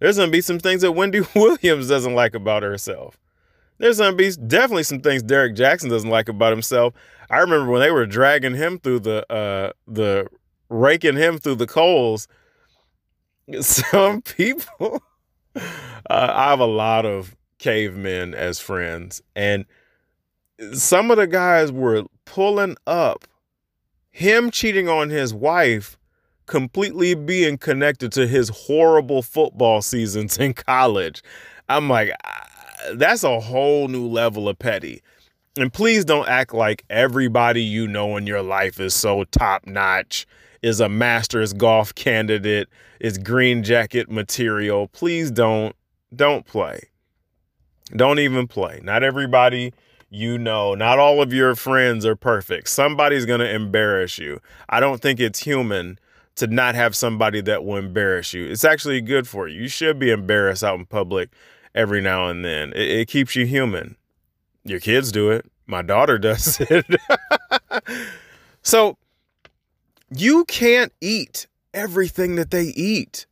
There's 0.00 0.16
gonna 0.16 0.32
be 0.32 0.40
some 0.40 0.58
things 0.58 0.80
that 0.80 0.92
Wendy 0.92 1.20
Williams 1.34 1.88
doesn't 1.88 2.14
like 2.14 2.34
about 2.34 2.62
herself. 2.62 3.18
There's 3.80 3.98
gonna 3.98 4.14
be 4.14 4.30
definitely 4.30 4.82
some 4.82 5.00
things 5.00 5.22
Derrick 5.22 5.56
Jaxn 5.56 5.88
doesn't 5.88 6.10
like 6.10 6.28
about 6.28 6.52
himself. 6.52 6.92
I 7.30 7.38
remember 7.38 7.70
when 7.70 7.80
they 7.80 7.90
were 7.90 8.04
dragging 8.04 8.54
him 8.54 8.78
through 8.78 9.00
the 9.00 9.32
uh 9.32 9.72
the 9.88 10.26
raking 10.68 11.16
him 11.16 11.38
through 11.38 11.54
the 11.56 11.66
coals. 11.66 12.28
Some 13.60 14.22
people 14.22 15.02
uh, 15.56 15.60
I 16.10 16.50
have 16.50 16.60
a 16.60 16.66
lot 16.66 17.06
of 17.06 17.34
cavemen 17.58 18.34
as 18.34 18.60
friends, 18.60 19.22
and 19.34 19.64
some 20.74 21.10
of 21.10 21.16
the 21.16 21.26
guys 21.26 21.72
were 21.72 22.04
pulling 22.26 22.76
up 22.86 23.26
him 24.10 24.50
cheating 24.50 24.88
on 24.88 25.08
his 25.08 25.32
wife 25.32 25.96
completely 26.44 27.14
being 27.14 27.56
connected 27.56 28.12
to 28.12 28.26
his 28.26 28.50
horrible 28.50 29.22
football 29.22 29.80
seasons 29.80 30.36
in 30.36 30.52
college. 30.66 31.22
I'm 31.68 31.88
like, 31.88 32.12
ah, 32.24 32.49
that's 32.94 33.24
a 33.24 33.40
whole 33.40 33.88
new 33.88 34.06
level 34.06 34.48
of 34.48 34.58
petty. 34.58 35.02
And 35.56 35.72
please 35.72 36.04
don't 36.04 36.28
act 36.28 36.54
like 36.54 36.84
everybody 36.88 37.62
you 37.62 37.86
know 37.86 38.16
in 38.16 38.26
your 38.26 38.42
life 38.42 38.78
is 38.78 38.94
so 38.94 39.24
top 39.24 39.66
notch, 39.66 40.26
is 40.62 40.80
a 40.80 40.88
master's 40.88 41.52
golf 41.52 41.94
candidate, 41.94 42.68
is 43.00 43.18
green 43.18 43.62
jacket 43.62 44.10
material. 44.10 44.88
Please 44.88 45.30
don't 45.30 45.74
don't 46.14 46.46
play. 46.46 46.80
Don't 47.94 48.18
even 48.18 48.46
play. 48.46 48.80
Not 48.82 49.02
everybody 49.02 49.72
you 50.10 50.36
know, 50.36 50.74
not 50.74 50.98
all 50.98 51.22
of 51.22 51.32
your 51.32 51.54
friends 51.54 52.04
are 52.04 52.16
perfect. 52.16 52.68
Somebody's 52.68 53.26
going 53.26 53.40
to 53.40 53.50
embarrass 53.50 54.18
you. 54.18 54.40
I 54.68 54.80
don't 54.80 55.00
think 55.00 55.20
it's 55.20 55.38
human 55.38 55.98
to 56.34 56.48
not 56.48 56.74
have 56.74 56.96
somebody 56.96 57.40
that 57.42 57.64
will 57.64 57.76
embarrass 57.76 58.34
you. 58.34 58.44
It's 58.46 58.64
actually 58.64 59.00
good 59.00 59.28
for 59.28 59.46
you. 59.46 59.62
You 59.62 59.68
should 59.68 59.98
be 59.98 60.10
embarrassed 60.10 60.64
out 60.64 60.78
in 60.78 60.86
public 60.86 61.30
every 61.74 62.00
now 62.00 62.28
and 62.28 62.44
then. 62.44 62.72
It, 62.74 62.88
it 62.90 63.08
keeps 63.08 63.36
you 63.36 63.46
human. 63.46 63.96
Your 64.64 64.80
kids 64.80 65.12
do 65.12 65.30
it. 65.30 65.50
My 65.66 65.82
daughter 65.82 66.18
does 66.18 66.60
it. 66.70 66.86
so 68.62 68.96
you 70.14 70.44
can't 70.44 70.92
eat 71.00 71.46
everything 71.72 72.36
that 72.36 72.50
they 72.50 72.64
eat. 72.64 73.26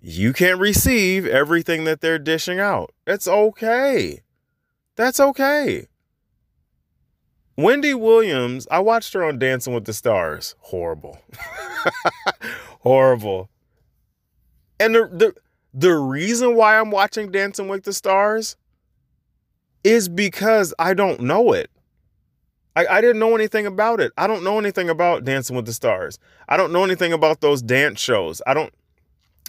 You 0.00 0.32
can't 0.32 0.58
receive 0.58 1.26
everything 1.26 1.84
that 1.84 2.00
they're 2.00 2.18
dishing 2.18 2.58
out. 2.58 2.92
It's 3.06 3.28
okay. 3.28 4.22
That's 4.96 5.20
okay. 5.20 5.88
Wendy 7.56 7.92
Williams, 7.92 8.66
I 8.70 8.78
watched 8.78 9.12
her 9.12 9.22
on 9.22 9.38
Dancing 9.38 9.74
with 9.74 9.84
the 9.84 9.92
Stars. 9.92 10.54
Horrible. 10.60 11.18
Horrible. 12.80 13.50
And 14.78 14.94
the, 14.94 15.10
the 15.12 15.34
the 15.72 15.94
reason 15.94 16.56
why 16.56 16.78
I'm 16.78 16.90
watching 16.90 17.30
Dancing 17.30 17.68
with 17.68 17.84
the 17.84 17.92
Stars 17.92 18.56
is 19.84 20.08
because 20.08 20.74
I 20.78 20.94
don't 20.94 21.20
know 21.20 21.52
it. 21.52 21.70
I, 22.76 22.86
I 22.86 23.00
didn't 23.00 23.18
know 23.18 23.34
anything 23.34 23.66
about 23.66 24.00
it. 24.00 24.12
I 24.16 24.26
don't 24.26 24.44
know 24.44 24.58
anything 24.58 24.88
about 24.88 25.24
Dancing 25.24 25.56
with 25.56 25.66
the 25.66 25.72
Stars. 25.72 26.18
I 26.48 26.56
don't 26.56 26.72
know 26.72 26.84
anything 26.84 27.12
about 27.12 27.40
those 27.40 27.62
dance 27.62 28.00
shows. 28.00 28.40
I 28.46 28.54
don't 28.54 28.72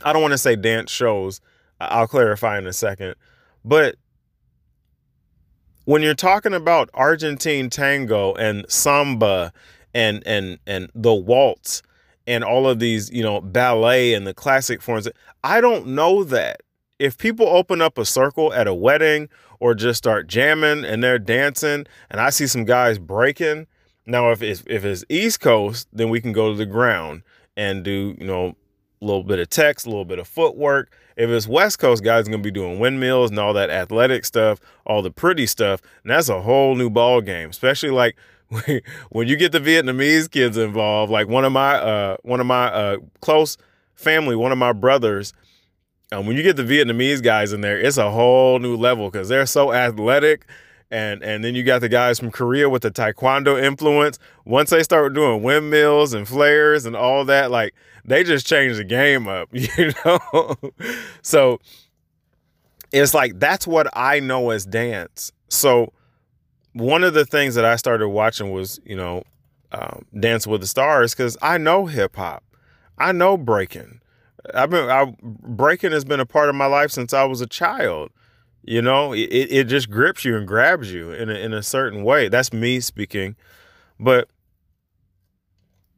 I 0.04 0.14
don't 0.14 0.22
want 0.22 0.34
to 0.34 0.38
say 0.38 0.56
dance 0.56 0.92
shows. 0.92 1.42
I'll 1.80 2.08
clarify 2.08 2.58
in 2.58 2.68
a 2.68 2.74
second. 2.74 3.16
But 3.64 3.96
when 5.86 6.02
you're 6.02 6.14
talking 6.16 6.54
about 6.54 6.90
Argentine 6.94 7.70
tango 7.70 8.34
and 8.36 8.66
samba 8.70 9.52
and 9.94 10.24
and 10.26 10.60
and 10.66 10.90
the 10.96 11.14
waltz 11.14 11.82
and 12.28 12.44
all 12.44 12.68
of 12.68 12.80
these, 12.80 13.10
you 13.12 13.24
know, 13.24 13.42
ballet 13.42 14.14
and 14.14 14.26
the 14.26 14.34
classic 14.34 14.82
forms, 14.82 15.08
I 15.44 15.62
don't 15.62 15.88
know 15.88 16.24
that. 16.26 16.62
If 17.00 17.18
people 17.18 17.48
open 17.48 17.82
up 17.82 17.98
a 17.98 18.06
circle 18.06 18.54
at 18.54 18.68
a 18.68 18.74
wedding 18.74 19.30
or 19.60 19.74
just 19.74 19.98
start 19.98 20.28
jamming 20.28 20.86
and 20.86 21.04
they're 21.04 21.18
dancing 21.20 21.88
and 22.10 22.22
I 22.22 22.30
see 22.30 22.46
some 22.46 22.64
guys 22.64 23.00
breaking, 23.00 23.66
now 24.06 24.32
if 24.32 24.42
it's 24.44 24.64
if 24.68 24.86
it's 24.86 25.04
East 25.10 25.40
Coast, 25.40 25.88
then 25.92 26.10
we 26.10 26.22
can 26.22 26.32
go 26.32 26.52
to 26.52 26.58
the 26.58 26.66
ground 26.66 27.24
and 27.58 27.84
do, 27.84 28.16
you 28.20 28.26
know, 28.26 28.56
a 29.02 29.06
little 29.06 29.24
bit 29.24 29.40
of 29.40 29.50
text, 29.50 29.86
a 29.88 29.90
little 29.90 30.06
bit 30.06 30.20
of 30.20 30.28
footwork. 30.28 30.96
If 31.18 31.30
it's 31.30 31.48
West 31.48 31.80
Coast 31.80 32.04
guys, 32.04 32.28
gonna 32.28 32.38
be 32.38 32.52
doing 32.52 32.80
windmills 32.80 33.32
and 33.32 33.40
all 33.40 33.54
that 33.54 33.70
athletic 33.70 34.26
stuff, 34.26 34.60
all 34.86 35.02
the 35.02 35.12
pretty 35.12 35.48
stuff, 35.48 35.82
and 36.04 36.12
that's 36.12 36.30
a 36.30 36.42
whole 36.42 36.76
new 36.76 36.90
ball 36.90 37.22
game. 37.22 37.50
Especially 37.50 37.90
like 37.90 38.16
when 39.10 39.28
you 39.28 39.36
get 39.36 39.52
the 39.52 39.60
Vietnamese 39.60 40.30
kids 40.30 40.58
involved. 40.58 41.12
Like 41.12 41.28
one 41.28 41.46
of 41.46 41.52
my 41.52 41.76
uh, 41.76 42.18
one 42.24 42.40
of 42.40 42.46
my 42.46 42.68
uh, 42.68 42.98
close 43.22 43.58
family, 43.96 44.36
one 44.36 44.52
of 44.52 44.58
my 44.58 44.74
brothers. 44.74 45.34
Um, 46.14 46.26
when 46.26 46.36
you 46.36 46.44
get 46.44 46.58
the 46.58 46.64
Vietnamese 46.64 47.24
guys 47.24 47.54
in 47.54 47.62
there, 47.62 47.80
it's 47.80 47.98
a 47.98 48.12
whole 48.12 48.60
new 48.60 48.76
level 48.76 49.10
because 49.10 49.30
they're 49.30 49.46
so 49.46 49.72
athletic 49.72 50.46
and 50.92 51.24
and 51.24 51.44
then 51.44 51.56
you 51.56 51.64
got 51.64 51.80
the 51.80 51.90
guys 51.90 52.20
from 52.20 52.32
Korea 52.32 52.70
with 52.70 52.82
the 52.82 52.92
taekwondo 52.92 53.62
influence. 53.62 54.20
Once 54.46 54.70
they 54.70 54.84
start 54.84 55.14
doing 55.14 55.42
windmills 55.42 56.14
and 56.14 56.28
flares 56.28 56.86
and 56.86 56.96
all 56.96 57.24
that, 57.26 57.50
like 57.50 57.74
they 58.04 58.24
just 58.24 58.46
change 58.46 58.78
the 58.78 58.84
game 58.84 59.28
up, 59.28 59.48
you 59.54 59.94
know. 60.06 60.56
so 61.22 61.60
it's 62.92 63.14
like 63.14 63.40
that's 63.40 63.66
what 63.66 63.88
I 63.94 64.20
know 64.20 64.50
as 64.50 64.66
dance. 64.66 65.32
So 65.48 65.94
one 66.74 67.04
of 67.04 67.14
the 67.14 67.26
things 67.26 67.56
that 67.56 67.66
I 67.66 67.76
started 67.76 68.10
watching 68.10 68.52
was, 68.52 68.80
you 68.86 68.96
know, 68.96 69.24
um, 69.72 70.06
Dance 70.20 70.46
with 70.48 70.62
the 70.62 70.68
Stars 70.68 71.14
because 71.14 71.38
I 71.42 71.58
know 71.58 71.86
hip 71.86 72.16
hop, 72.16 72.44
I 72.98 73.12
know 73.12 73.38
breaking. 73.38 74.02
I've 74.54 74.70
been 74.70 74.90
I, 74.90 75.14
breaking 75.22 75.92
has 75.92 76.06
been 76.06 76.20
a 76.20 76.26
part 76.26 76.50
of 76.50 76.56
my 76.56 76.66
life 76.66 76.92
since 76.92 77.14
I 77.14 77.24
was 77.26 77.42
a 77.42 77.48
child. 77.48 78.10
You 78.64 78.82
know, 78.82 79.14
it, 79.14 79.28
it 79.28 79.64
just 79.66 79.90
grips 79.90 80.24
you 80.24 80.38
and 80.38 80.48
grabs 80.48 80.94
you 80.94 81.12
in 81.12 81.30
a, 81.30 81.34
in 81.34 81.54
a 81.54 81.64
certain 81.64 82.04
way. 82.04 82.28
That's 82.28 82.54
me 82.54 82.80
speaking. 82.80 83.36
But 84.00 84.30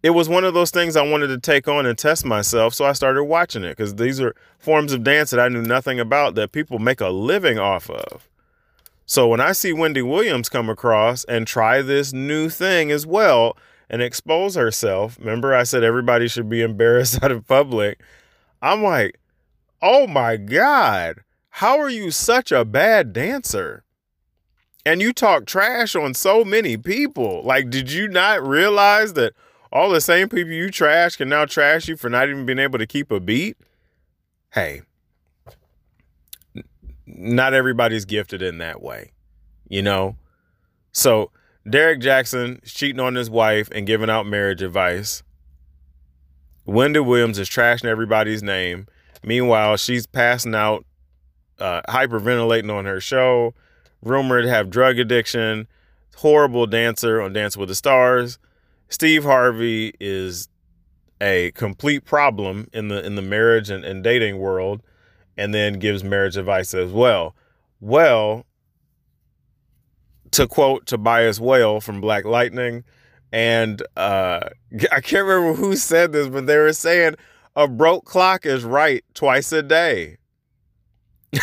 it 0.01 0.12
was 0.12 0.30
one 0.30 0.44
of 0.44 0.53
those 0.53 0.72
things 0.72 0.96
I 0.96 1.01
wanted 1.01 1.27
to 1.27 1.39
take 1.39 1.68
on 1.68 1.86
and 1.86 1.98
test 1.98 2.25
myself. 2.25 2.74
So 2.74 2.86
I 2.86 2.94
started 2.94 3.24
watching 3.24 3.63
it 3.63 3.72
because 3.77 3.96
these 3.96 4.20
are 4.22 4.36
forms 4.60 4.94
of 4.94 5.03
dance 5.03 5.32
that 5.32 5.39
I 5.39 5.50
knew 5.50 5.62
nothing 5.62 6.00
about 6.00 6.36
that 6.36 6.51
people 6.51 6.80
make 6.80 7.01
a 7.01 7.10
living 7.10 7.58
off 7.60 7.89
of. 7.89 8.30
So 9.05 9.27
when 9.27 9.39
I 9.39 9.51
see 9.51 9.74
Wendy 9.74 10.01
Williams 10.01 10.50
come 10.50 10.69
across 10.69 11.24
and 11.25 11.45
try 11.45 11.81
this 11.81 12.13
new 12.13 12.50
thing 12.50 12.91
as 12.91 13.05
well 13.05 13.57
and 13.89 14.01
expose 14.01 14.55
herself, 14.55 15.17
remember 15.19 15.53
I 15.53 15.63
said 15.63 15.83
everybody 15.83 16.27
should 16.27 16.50
be 16.50 16.62
embarrassed 16.63 17.24
out 17.24 17.31
of 17.31 17.48
public. 17.48 18.00
I'm 18.62 18.81
like, 18.81 19.19
oh 19.81 20.07
my 20.07 20.38
God 20.38 21.24
how 21.57 21.79
are 21.79 21.89
you 21.89 22.10
such 22.10 22.51
a 22.51 22.65
bad 22.65 23.13
dancer? 23.13 23.83
And 24.83 25.01
you 25.01 25.13
talk 25.13 25.45
trash 25.45 25.95
on 25.95 26.15
so 26.15 26.43
many 26.43 26.77
people. 26.77 27.43
Like, 27.43 27.69
did 27.69 27.91
you 27.91 28.07
not 28.07 28.45
realize 28.45 29.13
that 29.13 29.33
all 29.72 29.91
the 29.91 30.01
same 30.01 30.29
people 30.29 30.51
you 30.51 30.72
trash 30.72 31.15
can 31.15 31.29
now 31.29 31.45
trash 31.45 31.88
you 31.88 31.95
for 31.95 32.10
not 32.10 32.27
even 32.27 32.48
being 32.48 32.57
able 32.57 32.79
to 32.79 32.88
keep 32.88 33.12
a 33.12 33.19
beat? 33.19 33.55
Hey, 34.53 34.81
not 37.05 37.53
everybody's 37.53 38.05
gifted 38.05 38.41
in 38.41 38.57
that 38.60 38.81
way, 38.81 39.12
you 39.67 39.81
know? 39.81 40.15
So, 40.91 41.31
Derrick 41.69 42.01
Jaxn 42.01 42.63
is 42.63 42.74
cheating 42.74 43.00
on 43.00 43.15
his 43.15 43.29
wife 43.29 43.69
and 43.72 43.88
giving 43.88 44.10
out 44.10 44.25
marriage 44.25 44.62
advice. 44.62 45.24
Wendy 46.65 47.00
Williams 47.00 47.39
is 47.39 47.50
trashing 47.50 47.86
everybody's 47.86 48.43
name. 48.43 48.88
Meanwhile, 49.24 49.77
she's 49.77 50.05
passing 50.05 50.55
out 50.55 50.86
uh, 51.60 51.81
hyperventilating 51.88 52.74
on 52.74 52.86
her 52.86 53.00
show, 53.00 53.53
rumored 54.01 54.43
to 54.43 54.50
have 54.50 54.69
drug 54.69 55.00
addiction, 55.00 55.67
horrible 56.17 56.67
dancer 56.67 57.22
on 57.22 57.33
Dance 57.33 57.55
with 57.57 57.69
the 57.69 57.75
Stars. 57.75 58.38
Steve 58.89 59.24
Harvey 59.24 59.93
is 60.00 60.50
a 61.22 61.51
complete 61.51 62.03
problem 62.03 62.67
in 62.74 62.89
the 62.89 63.03
in 63.05 63.15
the 63.15 63.22
marriage 63.22 63.69
and, 63.69 63.86
and 63.86 64.03
dating 64.03 64.38
world, 64.38 64.81
and 65.37 65.53
then 65.53 65.79
gives 65.79 66.03
marriage 66.03 66.37
advice 66.37 66.73
as 66.73 66.91
well. 66.91 67.35
Well, 67.79 68.45
to 70.31 70.47
quote 70.47 70.85
Tobias 70.85 71.39
Whale 71.39 71.79
from 71.79 72.01
Black 72.01 72.25
Lightning, 72.25 72.83
and 73.31 73.81
uh, 73.95 74.49
I 74.91 75.01
can't 75.01 75.25
remember 75.25 75.53
who 75.53 75.75
said 75.75 76.11
this, 76.11 76.27
but 76.27 76.47
they 76.47 76.57
were 76.57 76.73
saying 76.73 77.15
a 77.55 77.67
broke 77.67 78.05
clock 78.05 78.45
is 78.45 78.63
right 78.63 79.03
twice 79.13 79.51
a 79.51 79.61
day. 79.61 80.17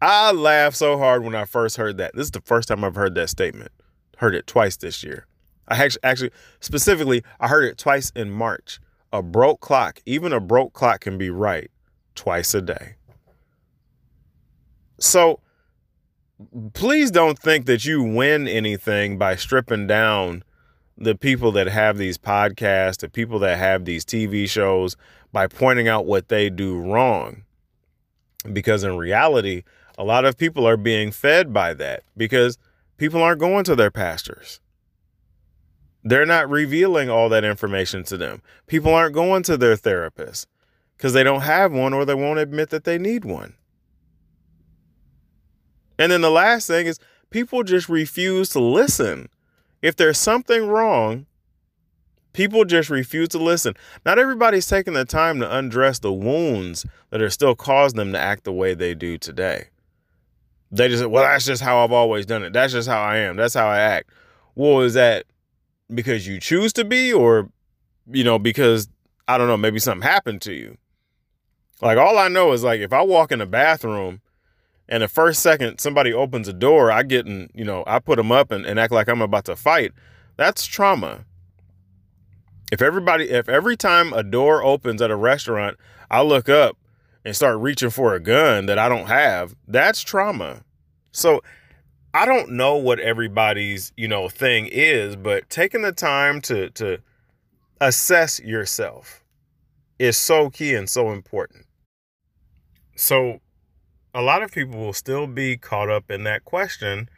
I 0.00 0.32
laughed 0.32 0.76
so 0.76 0.96
hard 0.98 1.22
when 1.24 1.34
I 1.34 1.44
first 1.44 1.76
heard 1.76 1.98
that. 1.98 2.14
This 2.14 2.26
is 2.26 2.30
the 2.30 2.40
first 2.40 2.68
time 2.68 2.82
I've 2.84 2.94
heard 2.94 3.14
that 3.14 3.28
statement. 3.28 3.72
Heard 4.18 4.34
it 4.34 4.46
twice 4.46 4.76
this 4.76 5.02
year. 5.02 5.26
I 5.68 5.82
actually, 5.82 6.04
actually 6.04 6.30
specifically, 6.60 7.22
I 7.40 7.48
heard 7.48 7.64
it 7.64 7.76
twice 7.76 8.10
in 8.14 8.30
March. 8.30 8.78
A 9.12 9.22
broke 9.22 9.60
clock, 9.60 10.00
even 10.06 10.32
a 10.32 10.40
broke 10.40 10.72
clock 10.72 11.00
can 11.00 11.18
be 11.18 11.30
right 11.30 11.70
twice 12.16 12.54
a 12.54 12.60
day. 12.60 12.96
So 14.98 15.40
please 16.72 17.10
don't 17.10 17.38
think 17.38 17.66
that 17.66 17.84
you 17.84 18.02
win 18.02 18.48
anything 18.48 19.18
by 19.18 19.36
stripping 19.36 19.86
down 19.86 20.42
the 20.98 21.14
people 21.14 21.52
that 21.52 21.66
have 21.66 21.98
these 21.98 22.18
podcasts, 22.18 22.98
the 22.98 23.08
people 23.08 23.38
that 23.40 23.58
have 23.58 23.84
these 23.84 24.04
TV 24.04 24.48
shows 24.48 24.96
by 25.32 25.46
pointing 25.46 25.88
out 25.88 26.06
what 26.06 26.28
they 26.28 26.48
do 26.48 26.78
wrong. 26.78 27.44
Because 28.50 28.82
in 28.84 28.96
reality, 28.96 29.62
a 29.98 30.04
lot 30.04 30.24
of 30.24 30.38
people 30.38 30.66
are 30.66 30.76
being 30.76 31.10
fed 31.10 31.52
by 31.52 31.74
that 31.74 32.02
because 32.16 32.58
people 32.96 33.22
aren't 33.22 33.40
going 33.40 33.64
to 33.64 33.76
their 33.76 33.90
pastors. 33.90 34.60
They're 36.02 36.26
not 36.26 36.48
revealing 36.48 37.10
all 37.10 37.28
that 37.30 37.44
information 37.44 38.04
to 38.04 38.16
them. 38.16 38.40
People 38.66 38.94
aren't 38.94 39.14
going 39.14 39.42
to 39.44 39.56
their 39.56 39.76
therapist 39.76 40.46
because 40.96 41.12
they 41.12 41.22
don't 41.22 41.42
have 41.42 41.72
one 41.72 41.92
or 41.92 42.04
they 42.04 42.14
won't 42.14 42.38
admit 42.38 42.70
that 42.70 42.84
they 42.84 42.98
need 42.98 43.24
one. 43.24 43.54
And 45.98 46.12
then 46.12 46.20
the 46.20 46.30
last 46.30 46.66
thing 46.66 46.86
is 46.86 46.98
people 47.30 47.62
just 47.62 47.88
refuse 47.88 48.50
to 48.50 48.60
listen. 48.60 49.28
If 49.82 49.96
there's 49.96 50.18
something 50.18 50.66
wrong, 50.66 51.26
people 52.32 52.64
just 52.64 52.90
refuse 52.90 53.28
to 53.28 53.38
listen. 53.38 53.74
Not 54.04 54.18
everybody's 54.18 54.66
taking 54.66 54.94
the 54.94 55.04
time 55.04 55.40
to 55.40 55.56
undress 55.56 55.98
the 55.98 56.12
wounds 56.12 56.84
that 57.10 57.22
are 57.22 57.30
still 57.30 57.54
causing 57.54 57.96
them 57.96 58.12
to 58.12 58.18
act 58.18 58.44
the 58.44 58.52
way 58.52 58.74
they 58.74 58.94
do 58.94 59.16
today. 59.18 59.68
They 60.70 60.88
just, 60.88 61.06
well, 61.06 61.24
that's 61.24 61.46
just 61.46 61.62
how 61.62 61.84
I've 61.84 61.92
always 61.92 62.26
done 62.26 62.42
it. 62.42 62.52
That's 62.52 62.72
just 62.72 62.88
how 62.88 63.00
I 63.00 63.18
am. 63.18 63.36
That's 63.36 63.54
how 63.54 63.68
I 63.68 63.78
act. 63.78 64.10
Well, 64.54 64.80
is 64.80 64.94
that 64.94 65.24
because 65.94 66.26
you 66.26 66.40
choose 66.40 66.72
to 66.74 66.84
be 66.84 67.12
or, 67.12 67.48
you 68.10 68.24
know, 68.24 68.38
because, 68.38 68.88
I 69.28 69.38
don't 69.38 69.46
know, 69.46 69.56
maybe 69.56 69.78
something 69.78 70.06
happened 70.06 70.42
to 70.42 70.52
you? 70.52 70.76
Like, 71.80 71.98
all 71.98 72.18
I 72.18 72.28
know 72.28 72.52
is 72.52 72.64
like, 72.64 72.80
if 72.80 72.92
I 72.92 73.02
walk 73.02 73.32
in 73.32 73.38
the 73.38 73.46
bathroom 73.46 74.20
and 74.88 75.02
the 75.02 75.08
first 75.08 75.40
second 75.42 75.78
somebody 75.78 76.12
opens 76.12 76.48
a 76.48 76.52
door, 76.52 76.90
I 76.90 77.02
get 77.02 77.26
in, 77.26 77.50
you 77.54 77.64
know, 77.64 77.84
I 77.86 77.98
put 77.98 78.16
them 78.16 78.32
up 78.32 78.50
and, 78.50 78.64
and 78.64 78.78
act 78.80 78.92
like 78.92 79.08
I'm 79.08 79.20
about 79.20 79.44
to 79.46 79.56
fight. 79.56 79.92
That's 80.36 80.64
trauma. 80.66 81.24
If 82.72 82.82
everybody, 82.82 83.30
if 83.30 83.48
every 83.48 83.76
time 83.76 84.12
a 84.12 84.22
door 84.22 84.62
opens 84.62 85.00
at 85.00 85.10
a 85.10 85.16
restaurant, 85.16 85.76
I 86.10 86.22
look 86.22 86.48
up 86.48 86.76
and 87.24 87.34
start 87.34 87.58
reaching 87.58 87.90
for 87.90 88.14
a 88.14 88.20
gun 88.20 88.66
that 88.66 88.78
I 88.78 88.88
don't 88.88 89.06
have, 89.06 89.54
that's 89.66 90.00
trauma. 90.00 90.62
So 91.12 91.42
I 92.14 92.24
don't 92.24 92.52
know 92.52 92.76
what 92.76 92.98
everybody's, 92.98 93.92
you 93.96 94.08
know, 94.08 94.28
thing 94.28 94.68
is, 94.70 95.16
but 95.16 95.50
taking 95.50 95.82
the 95.82 95.92
time 95.92 96.40
to 96.42 96.70
to 96.70 96.98
assess 97.80 98.40
yourself 98.40 99.22
is 99.98 100.16
so 100.16 100.48
key 100.48 100.74
and 100.74 100.88
so 100.88 101.12
important. 101.12 101.65
So 102.96 103.40
a 104.14 104.22
lot 104.22 104.42
of 104.42 104.50
people 104.50 104.80
will 104.80 104.94
still 104.94 105.26
be 105.26 105.56
caught 105.58 105.90
up 105.90 106.10
in 106.10 106.24
that 106.24 106.44
question, 106.44 107.08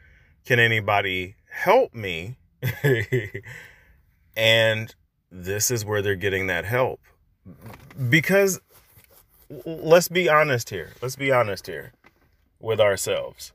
can 0.45 0.59
anybody 0.59 1.35
help 1.49 1.95
me? 1.95 2.37
and 4.35 4.93
this 5.31 5.71
is 5.71 5.85
where 5.85 6.01
they're 6.01 6.15
getting 6.15 6.47
that 6.47 6.65
help. 6.65 6.99
Because 8.09 8.59
let's 9.65 10.09
be 10.09 10.29
honest 10.29 10.69
here. 10.69 10.91
Let's 11.01 11.15
be 11.15 11.31
honest 11.31 11.65
here 11.65 11.93
with 12.59 12.79
ourselves. 12.79 13.53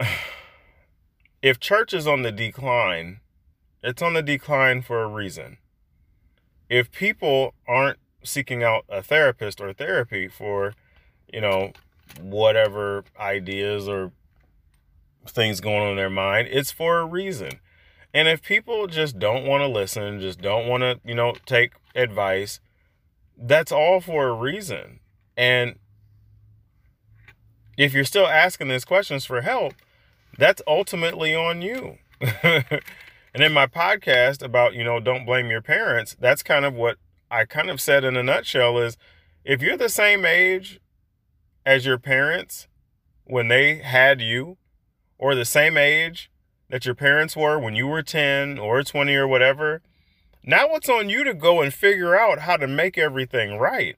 If 1.42 1.60
church 1.60 1.94
is 1.94 2.08
on 2.08 2.22
the 2.22 2.32
decline, 2.32 3.20
it's 3.80 4.02
on 4.02 4.14
the 4.14 4.22
decline 4.22 4.82
for 4.82 5.04
a 5.04 5.06
reason. 5.06 5.58
If 6.68 6.90
people 6.90 7.54
aren't 7.68 7.98
seeking 8.26 8.62
out 8.62 8.84
a 8.88 9.02
therapist 9.02 9.60
or 9.60 9.72
therapy 9.72 10.28
for, 10.28 10.74
you 11.32 11.40
know, 11.40 11.72
whatever 12.20 13.04
ideas 13.18 13.88
or 13.88 14.12
things 15.26 15.60
going 15.60 15.82
on 15.82 15.90
in 15.90 15.96
their 15.96 16.10
mind, 16.10 16.48
it's 16.50 16.70
for 16.70 16.98
a 16.98 17.06
reason. 17.06 17.50
And 18.14 18.28
if 18.28 18.42
people 18.42 18.86
just 18.86 19.18
don't 19.18 19.44
want 19.44 19.62
to 19.62 19.66
listen, 19.66 20.20
just 20.20 20.40
don't 20.40 20.68
want 20.68 20.82
to, 20.82 21.00
you 21.04 21.14
know, 21.14 21.34
take 21.44 21.72
advice, 21.94 22.60
that's 23.36 23.72
all 23.72 24.00
for 24.00 24.28
a 24.28 24.32
reason. 24.32 25.00
And 25.36 25.78
if 27.76 27.92
you're 27.92 28.04
still 28.04 28.26
asking 28.26 28.68
these 28.68 28.84
questions 28.84 29.26
for 29.26 29.42
help, 29.42 29.74
that's 30.38 30.62
ultimately 30.66 31.34
on 31.34 31.60
you. 31.60 31.98
and 32.42 32.64
in 33.34 33.52
my 33.52 33.66
podcast 33.66 34.42
about, 34.42 34.74
you 34.74 34.82
know, 34.84 34.98
don't 34.98 35.26
blame 35.26 35.50
your 35.50 35.60
parents, 35.60 36.16
that's 36.18 36.42
kind 36.42 36.64
of 36.64 36.74
what 36.74 36.96
I 37.30 37.44
kind 37.44 37.70
of 37.70 37.80
said 37.80 38.04
in 38.04 38.16
a 38.16 38.22
nutshell 38.22 38.78
is 38.78 38.96
if 39.44 39.62
you're 39.62 39.76
the 39.76 39.88
same 39.88 40.24
age 40.24 40.80
as 41.64 41.84
your 41.84 41.98
parents 41.98 42.68
when 43.24 43.48
they 43.48 43.76
had 43.76 44.20
you, 44.20 44.56
or 45.18 45.34
the 45.34 45.44
same 45.44 45.76
age 45.76 46.30
that 46.68 46.84
your 46.84 46.94
parents 46.94 47.36
were 47.36 47.58
when 47.58 47.74
you 47.74 47.86
were 47.86 48.02
10 48.02 48.58
or 48.58 48.82
20 48.82 49.14
or 49.14 49.26
whatever, 49.26 49.82
now 50.42 50.66
it's 50.74 50.88
on 50.88 51.08
you 51.08 51.24
to 51.24 51.34
go 51.34 51.60
and 51.60 51.72
figure 51.72 52.16
out 52.16 52.40
how 52.40 52.56
to 52.56 52.66
make 52.66 52.96
everything 52.96 53.58
right. 53.58 53.96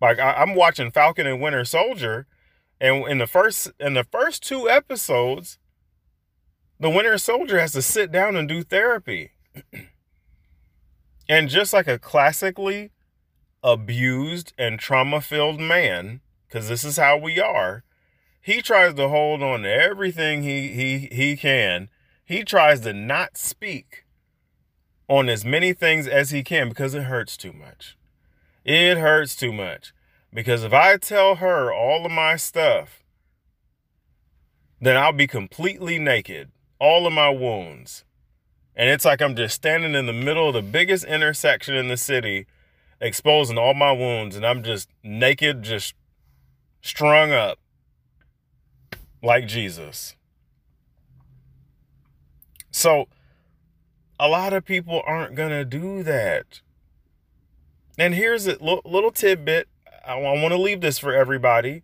Like 0.00 0.18
I, 0.18 0.42
am 0.42 0.54
watching 0.54 0.90
Falcon 0.90 1.26
and 1.26 1.40
Winter 1.40 1.64
Soldier, 1.64 2.26
and 2.80 3.06
in 3.08 3.18
the 3.18 3.26
first 3.26 3.70
in 3.80 3.94
the 3.94 4.04
first 4.04 4.42
two 4.42 4.68
episodes, 4.68 5.58
the 6.78 6.90
Winter 6.90 7.16
Soldier 7.16 7.58
has 7.58 7.72
to 7.72 7.82
sit 7.82 8.12
down 8.12 8.36
and 8.36 8.48
do 8.48 8.62
therapy. 8.62 9.30
and 11.28 11.48
just 11.48 11.72
like 11.72 11.86
a 11.86 11.98
classically 11.98 12.90
abused 13.62 14.52
and 14.58 14.78
trauma-filled 14.78 15.60
man, 15.60 16.20
because 16.46 16.68
this 16.68 16.84
is 16.84 16.96
how 16.96 17.16
we 17.16 17.40
are, 17.40 17.82
he 18.40 18.60
tries 18.60 18.94
to 18.94 19.08
hold 19.08 19.42
on 19.42 19.62
to 19.62 19.72
everything 19.72 20.42
he 20.42 20.68
he 20.68 21.08
he 21.10 21.36
can. 21.36 21.88
He 22.24 22.44
tries 22.44 22.80
to 22.80 22.92
not 22.92 23.38
speak 23.38 24.04
on 25.08 25.28
as 25.28 25.44
many 25.44 25.72
things 25.72 26.06
as 26.06 26.30
he 26.30 26.42
can 26.42 26.68
because 26.68 26.94
it 26.94 27.04
hurts 27.04 27.36
too 27.36 27.52
much. 27.52 27.96
It 28.64 28.98
hurts 28.98 29.34
too 29.34 29.52
much. 29.52 29.92
Because 30.32 30.64
if 30.64 30.72
I 30.72 30.96
tell 30.96 31.36
her 31.36 31.72
all 31.72 32.04
of 32.04 32.12
my 32.12 32.36
stuff, 32.36 33.02
then 34.80 34.96
I'll 34.96 35.12
be 35.12 35.26
completely 35.26 35.98
naked, 35.98 36.50
all 36.78 37.06
of 37.06 37.12
my 37.12 37.30
wounds. 37.30 38.03
And 38.76 38.88
it's 38.88 39.04
like 39.04 39.22
I'm 39.22 39.36
just 39.36 39.54
standing 39.54 39.94
in 39.94 40.06
the 40.06 40.12
middle 40.12 40.48
of 40.48 40.54
the 40.54 40.62
biggest 40.62 41.04
intersection 41.04 41.76
in 41.76 41.88
the 41.88 41.96
city, 41.96 42.46
exposing 43.00 43.58
all 43.58 43.74
my 43.74 43.92
wounds, 43.92 44.34
and 44.34 44.44
I'm 44.44 44.62
just 44.62 44.88
naked, 45.02 45.62
just 45.62 45.94
strung 46.82 47.32
up 47.32 47.58
like 49.22 49.46
Jesus. 49.46 50.16
So, 52.70 53.06
a 54.18 54.28
lot 54.28 54.52
of 54.52 54.64
people 54.64 55.02
aren't 55.06 55.34
going 55.34 55.50
to 55.50 55.64
do 55.64 56.02
that. 56.02 56.60
And 57.96 58.14
here's 58.14 58.46
a 58.48 58.56
little 58.60 59.12
tidbit. 59.12 59.68
I 60.04 60.16
want 60.16 60.52
to 60.52 60.58
leave 60.58 60.80
this 60.80 60.98
for 60.98 61.14
everybody. 61.14 61.82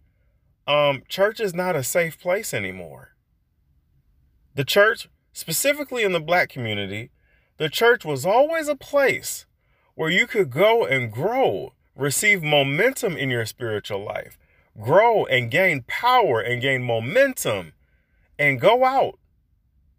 Um, 0.67 1.03
church 1.09 1.41
is 1.41 1.55
not 1.55 1.77
a 1.77 1.83
safe 1.83 2.21
place 2.21 2.53
anymore. 2.53 3.11
The 4.55 4.65
church, 4.65 5.09
specifically 5.33 6.03
in 6.05 6.13
the 6.13 6.21
black 6.21 6.49
community, 6.49 7.11
the 7.57 7.69
church 7.69 8.05
was 8.05 8.25
always 8.25 8.69
a 8.69 8.77
place 8.77 9.47
where 9.95 10.11
you 10.11 10.27
could 10.27 10.51
go 10.51 10.85
and 10.85 11.13
grow, 11.13 11.73
receive 11.97 12.43
momentum 12.43 13.17
in 13.17 13.31
your 13.31 13.45
spiritual 13.45 14.05
life, 14.05 14.39
grow 14.81 15.25
and 15.27 15.51
gain 15.51 15.83
power 15.87 16.41
and 16.41 16.63
gain 16.63 16.83
momentum, 16.83 17.73
and 18.39 18.61
go 18.61 18.85
out 18.85 19.19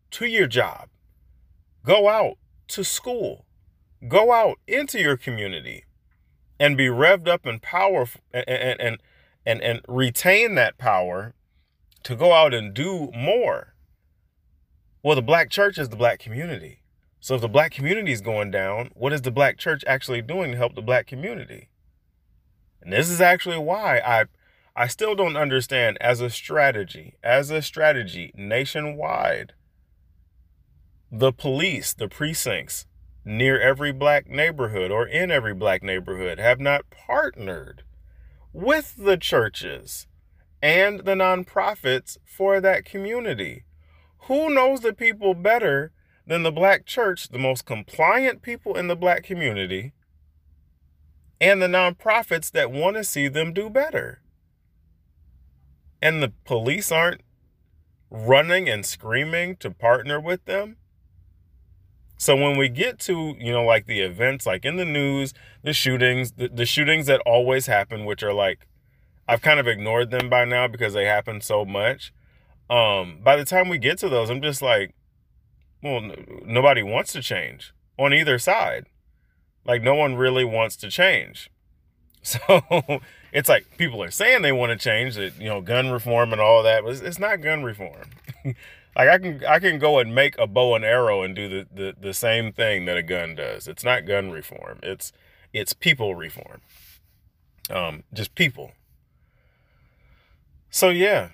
to 0.10 0.26
your 0.26 0.48
job, 0.48 0.90
Go 1.84 2.10
out 2.10 2.38
to 2.70 2.84
school. 2.84 3.46
Go 4.08 4.32
out 4.32 4.60
into 4.68 5.00
your 5.00 5.18
community 5.18 5.86
and 6.60 6.78
be 6.78 6.88
revved 6.88 7.28
up 7.28 7.46
in 7.46 7.60
power 7.60 8.08
and, 8.32 8.48
and, 8.48 9.00
and, 9.46 9.62
and, 9.62 9.82
retain 9.88 10.56
that 10.56 10.78
power 10.78 11.34
to 12.04 12.16
go 12.16 12.34
out 12.34 12.54
and 12.54 12.74
do 12.74 13.12
more. 13.16 13.71
Well, 15.04 15.16
the 15.16 15.22
black 15.22 15.50
church 15.50 15.78
is 15.78 15.90
the 15.90 15.96
black 15.96 16.20
community. 16.20 16.82
So 17.20 17.36
if 17.36 17.42
the 17.42 17.48
black 17.48 17.72
community 17.72 18.12
is 18.12 18.22
going 18.22 18.52
down, 18.52 18.92
what 18.94 19.14
is 19.14 19.22
the 19.22 19.32
black 19.32 19.58
church 19.58 19.84
actually 19.88 20.22
doing 20.22 20.52
to 20.52 20.58
help 20.58 20.76
the 20.76 20.82
black 20.82 21.08
community? 21.08 21.70
And 22.82 22.92
this 22.92 23.10
is 23.10 23.22
actually 23.22 23.60
why 23.60 24.00
I 24.00 24.26
I 24.76 24.88
still 24.88 25.16
don't 25.16 25.36
understand 25.36 25.98
as 26.00 26.22
a 26.22 26.30
strategy, 26.30 27.16
as 27.22 27.52
a 27.52 27.62
strategy 27.62 28.32
nationwide 28.36 29.54
the 31.12 31.34
police, 31.34 31.92
the 31.92 32.08
precincts 32.08 32.86
near 33.26 33.60
every 33.60 33.92
black 33.92 34.30
neighborhood 34.30 34.92
or 34.92 35.06
in 35.06 35.30
every 35.30 35.54
black 35.54 35.84
neighborhood 35.84 36.40
have 36.40 36.60
not 36.60 36.90
partnered 36.90 37.84
with 38.54 38.96
the 38.98 39.18
churches 39.18 40.08
and 40.62 41.02
the 41.02 41.14
nonprofits 41.14 42.18
for 42.24 42.62
that 42.62 42.86
community. 42.86 43.66
Who 44.32 44.50
knows 44.50 44.80
the 44.80 44.94
people 44.94 45.34
better 45.34 45.92
than 46.26 46.44
the 46.44 46.54
black 46.54 46.86
church, 46.86 47.28
the 47.28 47.38
most 47.38 47.66
compliant 47.66 48.42
people 48.42 48.78
in 48.78 48.88
the 48.88 48.96
black 48.96 49.26
community, 49.26 49.92
and 51.42 51.62
the 51.62 51.68
nonprofits 51.68 52.50
that 52.52 52.72
want 52.72 52.96
to 52.96 53.04
see 53.04 53.28
them 53.28 53.54
do 53.54 53.70
better? 53.70 54.22
And 56.02 56.24
the 56.24 56.32
police 56.46 56.94
aren't 56.94 57.22
running 58.10 58.70
and 58.70 58.86
screaming 58.86 59.58
to 59.58 59.72
partner 59.72 60.20
with 60.20 60.46
them 60.46 60.78
So 62.18 62.36
when 62.36 62.58
we 62.58 62.70
get 62.70 63.00
to, 63.02 63.36
you 63.40 63.52
know, 63.52 63.64
like 63.66 63.88
the 63.88 64.02
events 64.02 64.46
like 64.46 64.64
in 64.66 64.76
the 64.78 64.86
news, 64.86 65.34
the 65.64 65.74
shootings, 65.74 66.34
the, 66.34 66.50
the 66.50 66.66
shootings 66.66 67.08
that 67.08 67.22
always 67.26 67.66
happen, 67.66 68.06
which 68.06 68.24
are 68.24 68.34
like 68.34 68.68
I've 69.28 69.42
kind 69.42 69.60
of 69.60 69.68
ignored 69.68 70.12
them 70.12 70.30
by 70.30 70.46
now 70.46 70.68
because 70.68 70.94
they 70.94 71.06
happen 71.06 71.42
so 71.42 71.66
much. 71.66 72.14
Um, 72.72 73.20
by 73.22 73.36
the 73.36 73.46
time 73.46 73.70
we 73.70 73.78
get 73.78 73.98
to 74.00 74.10
those, 74.10 74.30
I'm 74.30 74.42
just 74.42 74.62
like, 74.62 74.96
well, 75.84 75.98
n- 75.98 76.42
nobody 76.46 76.84
wants 76.84 77.12
to 77.14 77.22
change 77.22 77.74
on 78.00 78.14
either 78.14 78.40
side. 78.40 78.88
Like 79.66 79.84
no 79.84 79.96
one 79.96 80.16
really 80.16 80.46
wants 80.46 80.76
to 80.78 80.90
change. 80.90 81.50
So 82.24 82.40
it's 83.34 83.50
like 83.50 83.80
people 83.80 84.04
are 84.04 84.12
saying 84.12 84.44
they 84.44 84.52
want 84.52 84.72
to 84.72 84.78
change 84.78 85.18
it, 85.18 85.34
you 85.40 85.50
know, 85.50 85.60
gun 85.60 85.90
reform 85.90 86.32
and 86.32 86.40
all 86.40 86.62
that, 86.62 86.84
but 86.84 86.92
it's, 86.92 87.02
it's 87.02 87.18
not 87.18 87.42
gun 87.42 87.64
reform. 87.64 88.12
like 88.46 89.10
I 89.10 89.18
can 89.18 89.44
I 89.44 89.58
can 89.58 89.80
go 89.80 89.98
and 89.98 90.14
make 90.14 90.38
a 90.38 90.46
bow 90.46 90.76
and 90.76 90.86
arrow 90.86 91.24
and 91.24 91.36
do 91.36 91.50
the, 91.50 91.68
the 91.74 91.96
the 92.00 92.14
same 92.14 92.54
thing 92.54 92.86
that 92.86 92.96
a 92.96 93.02
gun 93.02 93.34
does. 93.34 93.68
It's 93.68 93.84
not 93.84 94.06
gun 94.06 94.30
reform. 94.30 94.78
It's 94.84 95.12
it's 95.52 95.74
people 95.74 96.14
reform. 96.14 96.62
Um, 97.72 98.04
just 98.14 98.36
people. 98.36 98.74
So 100.70 100.90
yeah, 100.90 101.30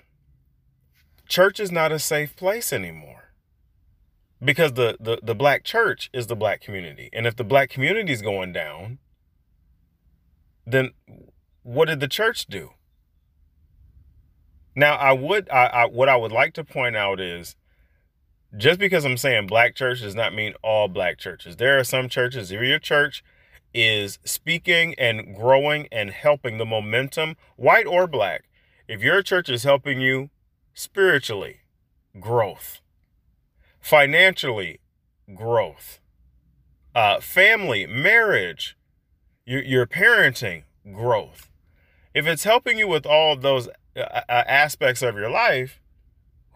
church 1.28 1.60
is 1.60 1.70
not 1.70 1.92
a 1.92 1.98
safe 1.98 2.34
place 2.34 2.72
anymore 2.72 3.32
because 4.42 4.72
the, 4.72 4.96
the, 4.98 5.18
the 5.22 5.34
black 5.34 5.64
church 5.64 6.10
is 6.12 6.26
the 6.26 6.36
black 6.36 6.60
community. 6.60 7.10
And 7.12 7.26
if 7.26 7.36
the 7.36 7.44
black 7.44 7.70
community 7.70 8.12
is 8.12 8.22
going 8.22 8.52
down, 8.52 8.98
then 10.66 10.90
what 11.62 11.86
did 11.86 12.00
the 12.00 12.08
church 12.08 12.46
do? 12.46 12.70
Now, 14.74 14.94
I 14.94 15.12
would, 15.12 15.48
I, 15.50 15.66
I, 15.66 15.84
what 15.86 16.08
I 16.08 16.16
would 16.16 16.32
like 16.32 16.54
to 16.54 16.64
point 16.64 16.96
out 16.96 17.20
is 17.20 17.56
just 18.56 18.78
because 18.78 19.04
I'm 19.04 19.16
saying 19.16 19.48
black 19.48 19.74
church 19.74 20.00
does 20.00 20.14
not 20.14 20.34
mean 20.34 20.54
all 20.62 20.88
black 20.88 21.18
churches. 21.18 21.56
There 21.56 21.78
are 21.78 21.84
some 21.84 22.08
churches, 22.08 22.50
if 22.50 22.62
your 22.62 22.78
church 22.78 23.24
is 23.74 24.18
speaking 24.24 24.94
and 24.96 25.36
growing 25.36 25.88
and 25.92 26.10
helping 26.10 26.58
the 26.58 26.64
momentum, 26.64 27.36
white 27.56 27.86
or 27.86 28.06
black, 28.06 28.44
if 28.86 29.02
your 29.02 29.20
church 29.20 29.50
is 29.50 29.64
helping 29.64 30.00
you 30.00 30.30
spiritually, 30.78 31.56
growth. 32.20 32.80
Financially 33.80 34.78
growth. 35.34 35.98
Uh, 36.94 37.18
family 37.18 37.84
marriage 37.84 38.76
your, 39.44 39.60
your 39.60 39.86
parenting 39.86 40.62
growth. 40.92 41.50
If 42.14 42.28
it's 42.28 42.44
helping 42.44 42.78
you 42.78 42.86
with 42.86 43.06
all 43.06 43.34
those 43.34 43.66
uh, 43.96 44.00
uh, 44.00 44.22
aspects 44.28 45.02
of 45.02 45.16
your 45.16 45.28
life 45.28 45.80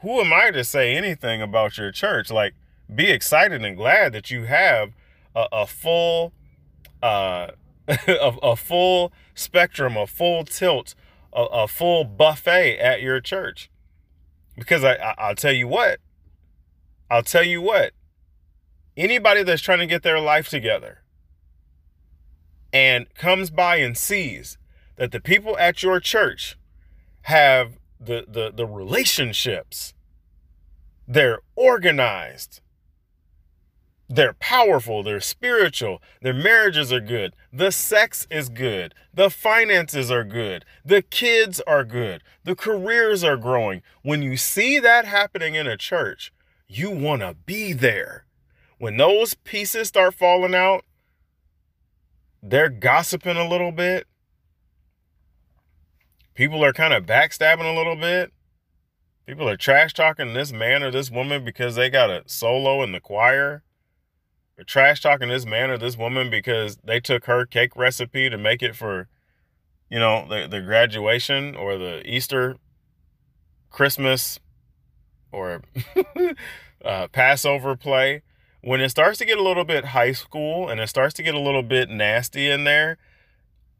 who 0.02 0.20
am 0.20 0.32
i 0.32 0.52
to 0.52 0.62
say 0.62 0.94
anything 0.94 1.42
about 1.42 1.76
your 1.76 1.90
church? 1.90 2.30
Like 2.30 2.54
be 2.94 3.10
excited 3.10 3.64
and 3.64 3.76
glad 3.76 4.12
that 4.12 4.30
you 4.30 4.44
have 4.44 4.92
a, 5.34 5.46
a 5.50 5.66
full 5.66 6.32
uh, 7.02 7.48
a, 7.88 8.32
a, 8.40 8.54
full 8.54 9.12
spectrum 9.34 9.96
a 9.96 10.06
full 10.06 10.44
tilt 10.44 10.94
a, 11.32 11.42
a 11.42 11.68
full 11.68 12.04
buffet 12.04 12.78
at 12.78 13.02
your 13.02 13.20
church 13.20 13.68
because 14.56 14.84
I, 14.84 14.94
I 14.94 15.14
i'll 15.18 15.34
tell 15.34 15.52
you 15.52 15.68
what. 15.68 16.00
I'll 17.10 17.22
tell 17.22 17.44
you 17.44 17.60
what, 17.60 17.92
anybody 18.96 19.42
that's 19.42 19.60
trying 19.60 19.80
to 19.80 19.86
get 19.86 20.02
their 20.02 20.18
life 20.18 20.48
together 20.48 21.02
and 22.72 23.12
comes 23.14 23.50
by 23.50 23.76
and 23.76 23.98
sees 23.98 24.56
that 24.96 25.12
the 25.12 25.20
people 25.20 25.58
at 25.58 25.82
your 25.82 26.00
church 26.00 26.56
have 27.22 27.78
the 28.00 28.24
the, 28.26 28.50
the 28.50 28.66
relationships, 28.66 29.92
they're 31.06 31.40
organized, 31.54 32.61
they're 34.08 34.34
powerful, 34.34 35.02
they're 35.02 35.20
spiritual, 35.20 36.02
their 36.20 36.34
marriages 36.34 36.92
are 36.92 37.00
good, 37.00 37.34
the 37.52 37.70
sex 37.70 38.26
is 38.30 38.48
good, 38.48 38.94
the 39.14 39.30
finances 39.30 40.10
are 40.10 40.24
good, 40.24 40.64
the 40.84 41.02
kids 41.02 41.60
are 41.66 41.84
good, 41.84 42.22
the 42.44 42.54
careers 42.54 43.24
are 43.24 43.36
growing. 43.36 43.82
When 44.02 44.22
you 44.22 44.36
see 44.36 44.78
that 44.78 45.06
happening 45.06 45.54
in 45.54 45.66
a 45.66 45.76
church, 45.76 46.32
you 46.68 46.90
want 46.90 47.22
to 47.22 47.36
be 47.46 47.72
there. 47.72 48.26
When 48.78 48.96
those 48.96 49.34
pieces 49.34 49.88
start 49.88 50.14
falling 50.14 50.54
out, 50.54 50.84
they're 52.42 52.68
gossiping 52.68 53.36
a 53.36 53.48
little 53.48 53.72
bit. 53.72 54.06
People 56.34 56.64
are 56.64 56.72
kind 56.72 56.92
of 56.92 57.06
backstabbing 57.06 57.72
a 57.72 57.76
little 57.76 57.96
bit. 57.96 58.32
People 59.26 59.48
are 59.48 59.56
trash 59.56 59.92
talking 59.94 60.34
this 60.34 60.52
man 60.52 60.82
or 60.82 60.90
this 60.90 61.10
woman 61.10 61.44
because 61.44 61.76
they 61.76 61.88
got 61.88 62.10
a 62.10 62.24
solo 62.26 62.82
in 62.82 62.90
the 62.90 63.00
choir. 63.00 63.62
Trash 64.66 65.00
talking 65.00 65.28
this 65.28 65.46
man 65.46 65.70
or 65.70 65.78
this 65.78 65.96
woman 65.96 66.30
because 66.30 66.76
they 66.84 67.00
took 67.00 67.24
her 67.24 67.46
cake 67.46 67.74
recipe 67.74 68.28
to 68.28 68.38
make 68.38 68.62
it 68.62 68.76
for, 68.76 69.08
you 69.90 69.98
know, 69.98 70.26
the, 70.28 70.46
the 70.46 70.60
graduation 70.60 71.56
or 71.56 71.78
the 71.78 72.02
Easter, 72.08 72.56
Christmas, 73.70 74.38
or 75.32 75.62
uh, 76.84 77.08
Passover 77.08 77.74
play, 77.76 78.22
when 78.62 78.80
it 78.80 78.90
starts 78.90 79.18
to 79.18 79.24
get 79.24 79.38
a 79.38 79.42
little 79.42 79.64
bit 79.64 79.86
high 79.86 80.12
school 80.12 80.68
and 80.68 80.80
it 80.80 80.88
starts 80.88 81.14
to 81.14 81.22
get 81.22 81.34
a 81.34 81.40
little 81.40 81.62
bit 81.62 81.88
nasty 81.88 82.48
in 82.48 82.64
there, 82.64 82.98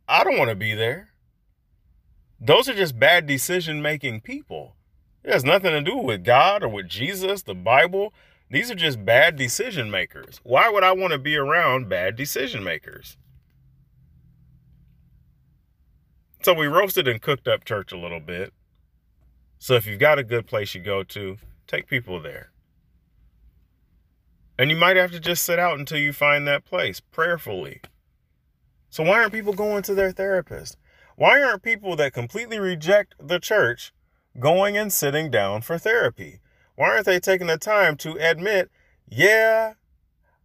I 0.08 0.24
don't 0.24 0.38
want 0.38 0.50
to 0.50 0.56
be 0.56 0.74
there. 0.74 1.10
Those 2.40 2.68
are 2.68 2.74
just 2.74 2.98
bad 2.98 3.26
decision 3.26 3.80
making 3.80 4.22
people. 4.22 4.74
It 5.22 5.32
has 5.32 5.44
nothing 5.44 5.70
to 5.70 5.80
do 5.80 5.96
with 5.96 6.24
God 6.24 6.64
or 6.64 6.68
with 6.68 6.88
Jesus, 6.88 7.42
the 7.44 7.54
Bible. 7.54 8.12
These 8.52 8.70
are 8.70 8.74
just 8.74 9.02
bad 9.02 9.36
decision 9.36 9.90
makers. 9.90 10.38
Why 10.42 10.68
would 10.68 10.84
I 10.84 10.92
want 10.92 11.14
to 11.14 11.18
be 11.18 11.36
around 11.36 11.88
bad 11.88 12.16
decision 12.16 12.62
makers? 12.62 13.16
So 16.42 16.52
we 16.52 16.66
roasted 16.66 17.08
and 17.08 17.22
cooked 17.22 17.48
up 17.48 17.64
church 17.64 17.92
a 17.92 17.98
little 17.98 18.20
bit. 18.20 18.52
So 19.58 19.72
if 19.72 19.86
you've 19.86 19.98
got 19.98 20.18
a 20.18 20.22
good 20.22 20.46
place 20.46 20.74
you 20.74 20.82
go 20.82 21.02
to, 21.02 21.38
take 21.66 21.86
people 21.86 22.20
there. 22.20 22.50
And 24.58 24.68
you 24.68 24.76
might 24.76 24.98
have 24.98 25.12
to 25.12 25.20
just 25.20 25.44
sit 25.44 25.58
out 25.58 25.78
until 25.78 25.98
you 25.98 26.12
find 26.12 26.46
that 26.46 26.66
place 26.66 27.00
prayerfully. 27.00 27.80
So, 28.90 29.02
why 29.02 29.20
aren't 29.20 29.32
people 29.32 29.54
going 29.54 29.82
to 29.84 29.94
their 29.94 30.12
therapist? 30.12 30.76
Why 31.16 31.42
aren't 31.42 31.62
people 31.62 31.96
that 31.96 32.12
completely 32.12 32.58
reject 32.58 33.14
the 33.18 33.40
church 33.40 33.94
going 34.38 34.76
and 34.76 34.92
sitting 34.92 35.30
down 35.30 35.62
for 35.62 35.78
therapy? 35.78 36.40
Why 36.74 36.90
aren't 36.90 37.06
they 37.06 37.20
taking 37.20 37.46
the 37.46 37.58
time 37.58 37.96
to 37.98 38.16
admit, 38.18 38.70
yeah, 39.08 39.74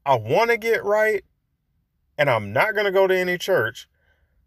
I 0.06 0.16
want 0.16 0.52
to 0.52 0.58
get 0.58 0.84
right 0.84 1.24
and 2.18 2.30
I'm 2.30 2.52
not 2.52 2.74
going 2.74 2.86
to 2.86 2.92
go 2.92 3.08
to 3.08 3.16
any 3.16 3.38
church. 3.38 3.88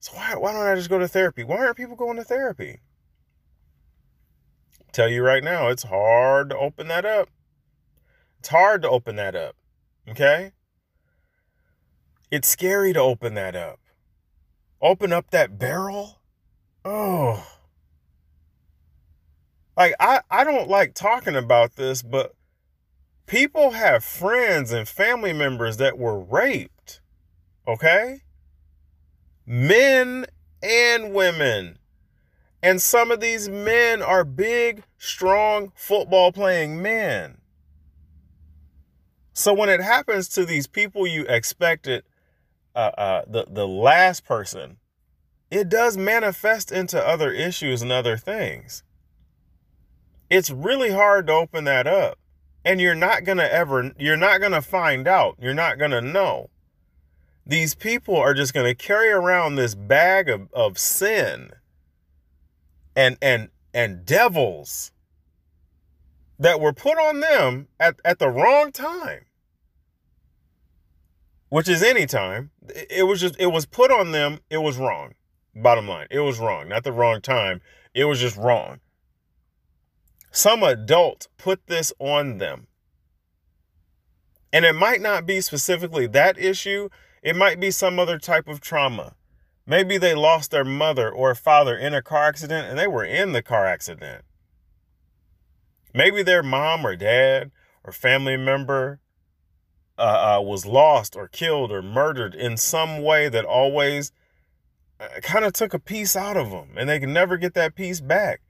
So, 0.00 0.12
why, 0.14 0.34
why 0.36 0.52
don't 0.52 0.66
I 0.66 0.74
just 0.74 0.90
go 0.90 0.98
to 0.98 1.08
therapy? 1.08 1.44
Why 1.44 1.58
aren't 1.58 1.76
people 1.76 1.96
going 1.96 2.16
to 2.16 2.24
therapy? 2.24 2.80
Tell 4.92 5.08
you 5.08 5.22
right 5.22 5.44
now, 5.44 5.68
it's 5.68 5.84
hard 5.84 6.50
to 6.50 6.58
open 6.58 6.88
that 6.88 7.04
up. 7.04 7.28
It's 8.40 8.48
hard 8.48 8.82
to 8.82 8.88
open 8.88 9.16
that 9.16 9.36
up. 9.36 9.54
Okay? 10.08 10.52
It's 12.30 12.48
scary 12.48 12.92
to 12.92 13.00
open 13.00 13.34
that 13.34 13.54
up. 13.54 13.78
Open 14.82 15.12
up 15.12 15.30
that 15.30 15.58
barrel. 15.58 16.20
Oh. 16.84 17.46
Like 19.80 19.94
I 19.98 20.20
I 20.30 20.44
don't 20.44 20.68
like 20.68 20.92
talking 20.92 21.34
about 21.34 21.76
this, 21.76 22.02
but 22.02 22.34
people 23.24 23.70
have 23.70 24.04
friends 24.04 24.72
and 24.72 24.86
family 24.86 25.32
members 25.32 25.78
that 25.78 25.96
were 25.96 26.20
raped. 26.20 27.00
Okay? 27.66 28.20
Men 29.46 30.26
and 30.62 31.14
women. 31.14 31.78
And 32.62 32.82
some 32.82 33.10
of 33.10 33.20
these 33.20 33.48
men 33.48 34.02
are 34.02 34.22
big, 34.22 34.82
strong 34.98 35.72
football 35.74 36.30
playing 36.30 36.82
men. 36.82 37.38
So 39.32 39.54
when 39.54 39.70
it 39.70 39.80
happens 39.80 40.28
to 40.30 40.44
these 40.44 40.66
people 40.66 41.06
you 41.06 41.24
expected, 41.26 42.04
uh, 42.76 42.90
uh, 42.98 43.22
the 43.26 43.46
the 43.48 43.66
last 43.66 44.26
person, 44.26 44.76
it 45.50 45.70
does 45.70 45.96
manifest 45.96 46.70
into 46.70 47.02
other 47.02 47.32
issues 47.32 47.80
and 47.80 47.90
other 47.90 48.18
things. 48.18 48.82
It's 50.30 50.50
really 50.50 50.92
hard 50.92 51.26
to 51.26 51.32
open 51.32 51.64
that 51.64 51.86
up, 51.86 52.18
and 52.64 52.80
you're 52.80 52.94
not 52.94 53.24
gonna 53.24 53.44
ever, 53.44 53.92
you're 53.98 54.16
not 54.16 54.40
gonna 54.40 54.62
find 54.62 55.06
out, 55.06 55.36
you're 55.40 55.54
not 55.54 55.78
gonna 55.78 56.00
know. 56.00 56.50
These 57.44 57.74
people 57.74 58.16
are 58.16 58.32
just 58.32 58.54
gonna 58.54 58.74
carry 58.74 59.10
around 59.10 59.56
this 59.56 59.74
bag 59.74 60.28
of, 60.28 60.48
of 60.52 60.78
sin 60.78 61.50
and 62.94 63.18
and 63.20 63.48
and 63.74 64.04
devils 64.06 64.92
that 66.38 66.60
were 66.60 66.72
put 66.72 66.98
on 66.98 67.20
them 67.20 67.68
at, 67.78 68.00
at 68.04 68.18
the 68.18 68.30
wrong 68.30 68.72
time 68.72 69.26
which 71.50 71.68
is 71.68 71.82
any 71.82 72.06
time. 72.06 72.50
It 72.88 73.06
was 73.06 73.20
just, 73.20 73.36
it 73.38 73.48
was 73.48 73.66
put 73.66 73.90
on 73.90 74.12
them. 74.12 74.38
It 74.48 74.58
was 74.58 74.78
wrong. 74.78 75.14
Bottom 75.54 75.88
line, 75.88 76.06
it 76.10 76.20
was 76.20 76.38
wrong. 76.38 76.68
Not 76.68 76.84
the 76.84 76.92
wrong 76.92 77.20
time. 77.20 77.60
It 77.92 78.04
was 78.04 78.20
just 78.20 78.36
wrong. 78.36 78.78
Some 80.30 80.62
adult 80.62 81.28
put 81.38 81.66
this 81.66 81.92
on 81.98 82.38
them. 82.38 82.66
And 84.52 84.64
it 84.64 84.74
might 84.74 85.00
not 85.00 85.26
be 85.26 85.40
specifically 85.40 86.06
that 86.08 86.38
issue, 86.38 86.88
it 87.22 87.36
might 87.36 87.60
be 87.60 87.70
some 87.70 87.98
other 87.98 88.18
type 88.18 88.48
of 88.48 88.60
trauma. 88.60 89.14
Maybe 89.66 89.98
they 89.98 90.14
lost 90.14 90.50
their 90.50 90.64
mother 90.64 91.10
or 91.10 91.34
father 91.34 91.76
in 91.76 91.94
a 91.94 92.02
car 92.02 92.24
accident 92.24 92.68
and 92.68 92.78
they 92.78 92.88
were 92.88 93.04
in 93.04 93.32
the 93.32 93.42
car 93.42 93.66
accident. 93.66 94.24
Maybe 95.94 96.22
their 96.22 96.42
mom 96.42 96.86
or 96.86 96.96
dad 96.96 97.50
or 97.84 97.92
family 97.92 98.36
member 98.36 99.00
uh, 99.98 100.38
uh, 100.38 100.42
was 100.42 100.64
lost 100.66 101.14
or 101.14 101.28
killed 101.28 101.70
or 101.70 101.82
murdered 101.82 102.34
in 102.34 102.56
some 102.56 103.02
way 103.02 103.28
that 103.28 103.44
always 103.44 104.12
uh, 104.98 105.20
kind 105.22 105.44
of 105.44 105.52
took 105.52 105.74
a 105.74 105.78
piece 105.78 106.16
out 106.16 106.36
of 106.36 106.50
them 106.50 106.70
and 106.76 106.88
they 106.88 106.98
can 106.98 107.12
never 107.12 107.36
get 107.36 107.54
that 107.54 107.74
piece 107.74 108.00
back. 108.00 108.40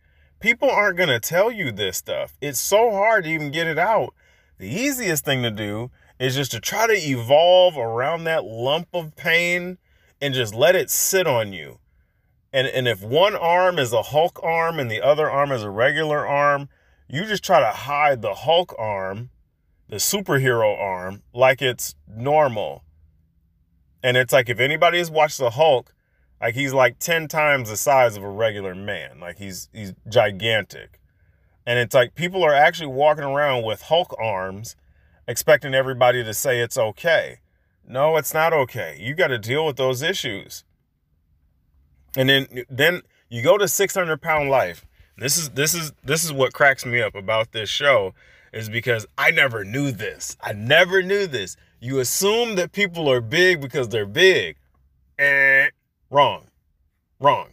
People 0.40 0.70
aren't 0.70 0.96
going 0.96 1.10
to 1.10 1.20
tell 1.20 1.52
you 1.52 1.70
this 1.70 1.98
stuff. 1.98 2.36
It's 2.40 2.58
so 2.58 2.90
hard 2.90 3.24
to 3.24 3.30
even 3.30 3.50
get 3.50 3.66
it 3.66 3.78
out. 3.78 4.14
The 4.58 4.68
easiest 4.68 5.24
thing 5.24 5.42
to 5.42 5.50
do 5.50 5.90
is 6.18 6.34
just 6.34 6.50
to 6.52 6.60
try 6.60 6.86
to 6.86 6.94
evolve 6.94 7.76
around 7.76 8.24
that 8.24 8.44
lump 8.44 8.88
of 8.94 9.14
pain 9.16 9.78
and 10.20 10.34
just 10.34 10.54
let 10.54 10.74
it 10.74 10.90
sit 10.90 11.26
on 11.26 11.52
you. 11.52 11.78
And, 12.52 12.66
and 12.66 12.88
if 12.88 13.02
one 13.02 13.36
arm 13.36 13.78
is 13.78 13.92
a 13.92 14.02
Hulk 14.02 14.40
arm 14.42 14.78
and 14.78 14.90
the 14.90 15.02
other 15.02 15.30
arm 15.30 15.52
is 15.52 15.62
a 15.62 15.70
regular 15.70 16.26
arm, 16.26 16.68
you 17.06 17.24
just 17.24 17.44
try 17.44 17.60
to 17.60 17.70
hide 17.70 18.22
the 18.22 18.34
Hulk 18.34 18.74
arm, 18.78 19.30
the 19.88 19.96
superhero 19.96 20.78
arm, 20.78 21.22
like 21.34 21.60
it's 21.60 21.94
normal. 22.08 22.84
And 24.02 24.16
it's 24.16 24.32
like 24.32 24.48
if 24.48 24.58
anybody 24.58 24.98
has 24.98 25.10
watched 25.10 25.38
the 25.38 25.50
Hulk, 25.50 25.92
like 26.40 26.54
he's 26.54 26.72
like 26.72 26.98
10 26.98 27.28
times 27.28 27.68
the 27.68 27.76
size 27.76 28.16
of 28.16 28.22
a 28.22 28.30
regular 28.30 28.74
man. 28.74 29.20
Like 29.20 29.38
he's 29.38 29.68
he's 29.72 29.92
gigantic. 30.08 31.00
And 31.66 31.78
it's 31.78 31.94
like 31.94 32.14
people 32.14 32.42
are 32.42 32.54
actually 32.54 32.88
walking 32.88 33.24
around 33.24 33.64
with 33.64 33.82
Hulk 33.82 34.14
arms 34.18 34.76
expecting 35.28 35.74
everybody 35.74 36.24
to 36.24 36.34
say 36.34 36.60
it's 36.60 36.78
okay. 36.78 37.40
No, 37.86 38.16
it's 38.16 38.34
not 38.34 38.52
okay. 38.52 38.96
You 38.98 39.14
got 39.14 39.28
to 39.28 39.38
deal 39.38 39.66
with 39.66 39.76
those 39.76 40.02
issues. 40.02 40.64
And 42.16 42.28
then 42.28 42.46
then 42.68 43.02
you 43.28 43.42
go 43.42 43.58
to 43.58 43.68
600 43.68 44.20
pound 44.20 44.50
life. 44.50 44.86
This 45.18 45.36
is 45.36 45.50
this 45.50 45.74
is 45.74 45.92
this 46.02 46.24
is 46.24 46.32
what 46.32 46.52
cracks 46.52 46.86
me 46.86 47.02
up 47.02 47.14
about 47.14 47.52
this 47.52 47.68
show 47.68 48.14
is 48.52 48.68
because 48.68 49.06
I 49.16 49.30
never 49.30 49.64
knew 49.64 49.92
this. 49.92 50.36
I 50.40 50.52
never 50.52 51.02
knew 51.02 51.26
this. 51.26 51.56
You 51.78 51.98
assume 51.98 52.56
that 52.56 52.72
people 52.72 53.10
are 53.10 53.20
big 53.20 53.60
because 53.60 53.88
they're 53.88 54.06
big. 54.06 54.56
Eh, 55.18 55.24
wrong. 56.10 56.46
Wrong. 57.18 57.48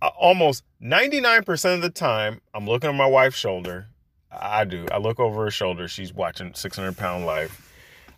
Almost 0.00 0.64
99% 0.82 1.74
of 1.74 1.82
the 1.82 1.90
time, 1.90 2.40
I'm 2.54 2.66
looking 2.66 2.90
at 2.90 2.96
my 2.96 3.06
wife's 3.06 3.36
shoulder 3.36 3.86
I 4.32 4.64
do. 4.64 4.86
I 4.90 4.98
look 4.98 5.20
over 5.20 5.44
her 5.44 5.50
shoulder. 5.50 5.88
She's 5.88 6.12
watching 6.12 6.54
600 6.54 6.96
Pound 6.96 7.26
Life. 7.26 7.68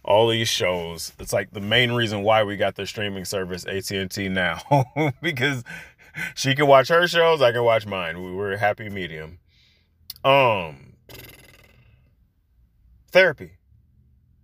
All 0.04 0.28
these 0.28 0.48
shows. 0.48 1.12
It's 1.18 1.32
like 1.32 1.50
the 1.52 1.60
main 1.60 1.92
reason 1.92 2.22
why 2.22 2.44
we 2.44 2.56
got 2.56 2.76
the 2.76 2.86
streaming 2.86 3.24
service 3.24 3.66
AT&T 3.66 4.28
now 4.28 4.60
because 5.22 5.64
she 6.34 6.54
can 6.54 6.66
watch 6.66 6.88
her 6.88 7.08
shows. 7.08 7.40
I 7.40 7.52
can 7.52 7.64
watch 7.64 7.86
mine. 7.86 8.22
We 8.22 8.32
were 8.32 8.52
a 8.52 8.58
happy 8.58 8.88
medium. 8.90 9.38
Um, 10.22 10.94
therapy. 13.10 13.52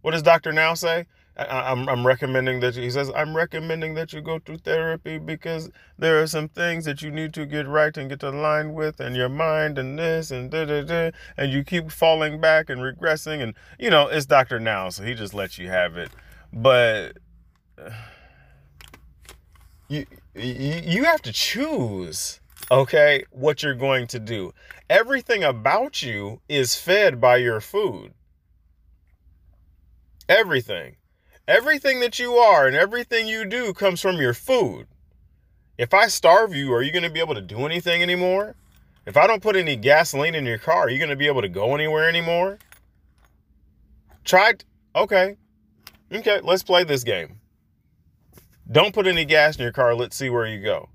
What 0.00 0.12
does 0.12 0.22
Doctor 0.22 0.52
Now 0.52 0.74
say? 0.74 1.06
I, 1.40 1.72
am 1.72 1.88
I'm 1.88 2.06
recommending 2.06 2.60
that 2.60 2.76
you, 2.76 2.82
he 2.82 2.90
says, 2.90 3.10
I'm 3.14 3.34
recommending 3.34 3.94
that 3.94 4.12
you 4.12 4.20
go 4.20 4.38
to 4.40 4.58
therapy 4.58 5.18
because 5.18 5.70
there 5.98 6.20
are 6.20 6.26
some 6.26 6.48
things 6.48 6.84
that 6.84 7.00
you 7.02 7.10
need 7.10 7.32
to 7.34 7.46
get 7.46 7.66
right 7.66 7.96
and 7.96 8.10
get 8.10 8.22
aligned 8.22 8.74
with 8.74 9.00
and 9.00 9.16
your 9.16 9.28
mind 9.30 9.78
and 9.78 9.98
this 9.98 10.30
and 10.30 10.50
da 10.50 10.66
da 10.66 10.82
da. 10.82 11.10
And 11.36 11.52
you 11.52 11.64
keep 11.64 11.90
falling 11.90 12.40
back 12.40 12.68
and 12.68 12.80
regressing. 12.80 13.42
And, 13.42 13.54
you 13.78 13.88
know, 13.90 14.08
it's 14.08 14.26
Dr. 14.26 14.60
Now, 14.60 14.90
so 14.90 15.02
he 15.02 15.14
just 15.14 15.32
lets 15.32 15.58
you 15.58 15.68
have 15.68 15.96
it. 15.96 16.10
But 16.52 17.16
you, 19.88 20.04
you 20.34 21.04
have 21.04 21.22
to 21.22 21.32
choose, 21.32 22.40
okay, 22.70 23.24
what 23.30 23.62
you're 23.62 23.74
going 23.74 24.06
to 24.08 24.18
do. 24.18 24.52
Everything 24.90 25.42
about 25.42 26.02
you 26.02 26.42
is 26.48 26.74
fed 26.76 27.20
by 27.20 27.36
your 27.36 27.60
food. 27.60 28.12
Everything. 30.28 30.96
Everything 31.50 31.98
that 31.98 32.20
you 32.20 32.34
are 32.34 32.68
and 32.68 32.76
everything 32.76 33.26
you 33.26 33.44
do 33.44 33.74
comes 33.74 34.00
from 34.00 34.18
your 34.18 34.34
food. 34.34 34.86
If 35.76 35.92
I 35.92 36.06
starve 36.06 36.54
you, 36.54 36.72
are 36.72 36.80
you 36.80 36.92
going 36.92 37.02
to 37.02 37.10
be 37.10 37.18
able 37.18 37.34
to 37.34 37.40
do 37.40 37.66
anything 37.66 38.02
anymore? 38.02 38.54
If 39.04 39.16
I 39.16 39.26
don't 39.26 39.42
put 39.42 39.56
any 39.56 39.74
gasoline 39.74 40.36
in 40.36 40.46
your 40.46 40.58
car, 40.58 40.82
are 40.82 40.90
you 40.90 40.98
going 40.98 41.10
to 41.10 41.16
be 41.16 41.26
able 41.26 41.42
to 41.42 41.48
go 41.48 41.74
anywhere 41.74 42.08
anymore? 42.08 42.60
Try. 44.24 44.52
Tried. 44.52 44.64
Okay. 44.94 45.36
Okay, 46.12 46.38
let's 46.44 46.62
play 46.62 46.84
this 46.84 47.02
game. 47.02 47.40
Don't 48.70 48.94
put 48.94 49.08
any 49.08 49.24
gas 49.24 49.56
in 49.56 49.62
your 49.64 49.72
car. 49.72 49.96
Let's 49.96 50.14
see 50.14 50.30
where 50.30 50.46
you 50.46 50.62
go. 50.62 50.88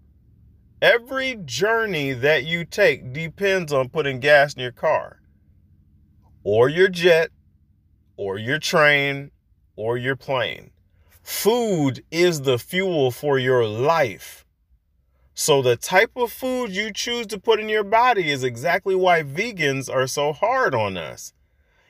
Every 0.82 1.36
journey 1.44 2.14
that 2.14 2.46
you 2.46 2.64
take 2.64 3.12
depends 3.12 3.74
on 3.74 3.90
putting 3.90 4.22
gas 4.22 4.54
in 4.54 4.62
your 4.62 4.72
car, 4.72 5.20
or 6.46 6.70
your 6.70 6.88
jet, 6.88 7.32
or 8.16 8.38
your 8.38 8.60
train, 8.60 9.32
or 9.76 9.98
your 9.98 10.16
plane. 10.16 10.72
Food 11.22 12.04
is 12.12 12.42
the 12.42 12.60
fuel 12.60 13.12
for 13.12 13.38
your 13.38 13.66
life. 13.66 14.46
So, 15.34 15.62
the 15.62 15.76
type 15.76 16.12
of 16.16 16.32
food 16.32 16.72
you 16.72 16.94
choose 16.94 17.28
to 17.28 17.40
put 17.40 17.60
in 17.60 17.68
your 17.68 17.84
body 17.84 18.32
is 18.32 18.44
exactly 18.44 18.96
why 18.96 19.22
vegans 19.24 19.94
are 19.94 20.08
so 20.08 20.32
hard 20.32 20.74
on 20.74 20.96
us. 20.96 21.34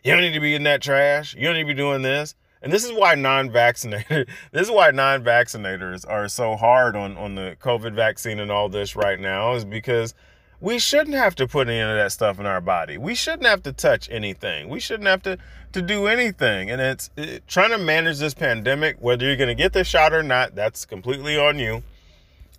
You 0.04 0.14
don't 0.14 0.22
need 0.22 0.34
to 0.34 0.40
be 0.40 0.56
in 0.56 0.64
that 0.64 0.82
trash. 0.82 1.36
You 1.36 1.44
don't 1.44 1.56
need 1.56 1.64
to 1.64 1.68
be 1.68 1.74
doing 1.74 2.02
this. 2.02 2.36
And 2.62 2.74
this 2.74 2.84
is 2.84 2.92
why 2.92 3.14
non-vaccinated, 3.14 4.30
this 4.52 4.64
is 4.64 4.72
why 4.72 4.90
non-vaccinators 4.92 6.10
are 6.10 6.28
so 6.28 6.56
hard 6.56 6.96
on, 6.96 7.16
on 7.18 7.36
the 7.36 7.56
COVID 7.60 7.94
vaccine 7.94 8.40
and 8.40 8.50
all 8.50 8.70
this 8.70 8.96
right 8.96 9.20
now, 9.20 9.54
is 9.54 9.66
because 9.66 10.16
we 10.60 10.80
shouldn't 10.80 11.16
have 11.16 11.36
to 11.36 11.48
put 11.48 11.68
any 11.68 11.80
of 11.80 11.96
that 11.96 12.12
stuff 12.12 12.40
in 12.40 12.48
our 12.48 12.62
body. 12.62 12.98
We 12.98 13.14
shouldn't 13.14 13.46
have 13.46 13.62
to 13.64 13.74
touch 13.74 14.10
anything. 14.10 14.70
We 14.70 14.80
shouldn't 14.80 15.08
have 15.08 15.22
to 15.24 15.38
to 15.76 15.82
do 15.82 16.08
anything. 16.08 16.72
And 16.72 16.82
it's 16.82 17.10
it, 17.16 17.48
trying 17.48 17.72
to 17.72 17.78
manage 17.78 18.18
this 18.18 18.34
pandemic, 18.34 18.98
whether 19.00 19.26
you're 19.26 19.36
going 19.36 19.50
to 19.50 19.56
get 19.56 19.74
the 19.74 19.84
shot 19.84 20.14
or 20.14 20.24
not, 20.24 20.56
that's 20.56 20.86
completely 20.86 21.38
on 21.38 21.60
you. 21.60 21.84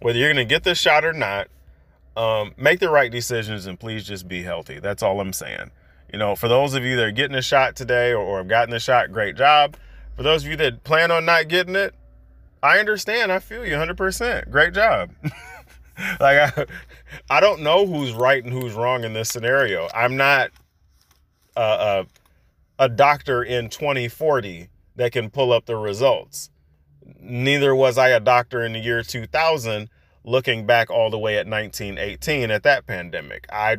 Whether 0.01 0.19
you're 0.19 0.33
going 0.33 0.47
to 0.47 0.49
get 0.49 0.63
the 0.63 0.75
shot 0.75 1.05
or 1.05 1.13
not, 1.13 1.49
um, 2.17 2.53
make 2.57 2.81
the 2.81 2.91
right 2.91 3.11
decisions 3.11 3.67
and 3.67 3.81
please 3.81 4.07
just 4.07 4.29
be 4.29 4.43
healthy. 4.43 4.79
That's 4.79 5.03
all 5.03 5.21
I'm 5.21 5.33
saying. 5.33 5.71
You 6.13 6.19
know, 6.19 6.37
for 6.37 6.49
those 6.49 6.75
of 6.75 6.85
you 6.85 6.97
that 6.97 7.05
are 7.05 7.11
getting 7.11 7.37
a 7.37 7.43
shot 7.43 7.75
today 7.75 8.13
or, 8.13 8.19
or 8.19 8.39
have 8.39 8.49
gotten 8.49 8.71
the 8.71 8.79
shot, 8.79 9.11
great 9.11 9.37
job. 9.37 9.77
For 10.17 10.23
those 10.23 10.45
of 10.45 10.51
you 10.51 10.57
that 10.57 10.85
plan 10.85 11.11
on 11.11 11.25
not 11.25 11.49
getting 11.49 11.75
it, 11.75 11.95
I 12.63 12.79
understand. 12.79 13.33
I 13.33 13.39
feel 13.39 13.67
you 13.67 13.75
100%. 13.75 14.51
Great 14.51 14.75
job. 14.75 15.11
like 16.21 16.59
I, 16.59 16.67
I 17.31 17.41
don't 17.41 17.63
know 17.63 17.87
who's 17.87 18.13
right 18.13 18.45
and 18.45 18.53
who's 18.53 18.75
wrong 18.75 19.05
in 19.05 19.15
this 19.15 19.31
scenario. 19.31 19.89
I'm 19.95 20.17
not 20.17 20.51
a, 21.57 22.07
a 22.79 22.89
doctor 22.89 23.43
in 23.43 23.69
2040 23.69 24.69
that 24.97 25.13
can 25.13 25.31
pull 25.31 25.53
up 25.53 25.67
the 25.67 25.77
results. 25.77 26.51
Neither 27.21 27.75
was 27.75 27.99
I 27.99 28.09
a 28.09 28.21
doctor 28.21 28.65
in 28.65 28.73
the 28.73 28.79
year 28.79 29.03
2000 29.03 29.89
looking 30.25 30.67
back 30.67 30.91
all 30.91 31.09
the 31.09 31.19
way 31.19 31.39
at 31.39 31.47
1918 31.47 32.51
at 32.51 32.63
that 32.65 32.87
pandemic. 32.87 33.47
I 33.51 33.79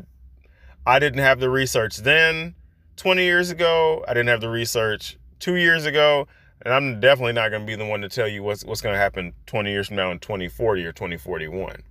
I 0.85 0.99
didn't 0.99 1.19
have 1.19 1.39
the 1.39 1.49
research 1.49 1.97
then 1.97 2.55
20 2.95 3.23
years 3.23 3.49
ago. 3.51 4.05
I 4.07 4.13
didn't 4.13 4.29
have 4.29 4.41
the 4.41 4.49
research 4.49 5.17
2 5.39 5.55
years 5.55 5.85
ago, 5.85 6.27
and 6.61 6.73
I'm 6.73 6.99
definitely 7.01 7.33
not 7.33 7.49
going 7.49 7.63
to 7.63 7.67
be 7.67 7.75
the 7.75 7.85
one 7.85 8.01
to 8.01 8.09
tell 8.09 8.27
you 8.27 8.41
what's 8.43 8.63
what's 8.63 8.81
going 8.81 8.93
to 8.93 8.99
happen 8.99 9.33
20 9.45 9.69
years 9.69 9.87
from 9.87 9.97
now 9.97 10.11
in 10.11 10.19
2040 10.19 10.85
or 10.85 10.93
2041. 10.93 11.83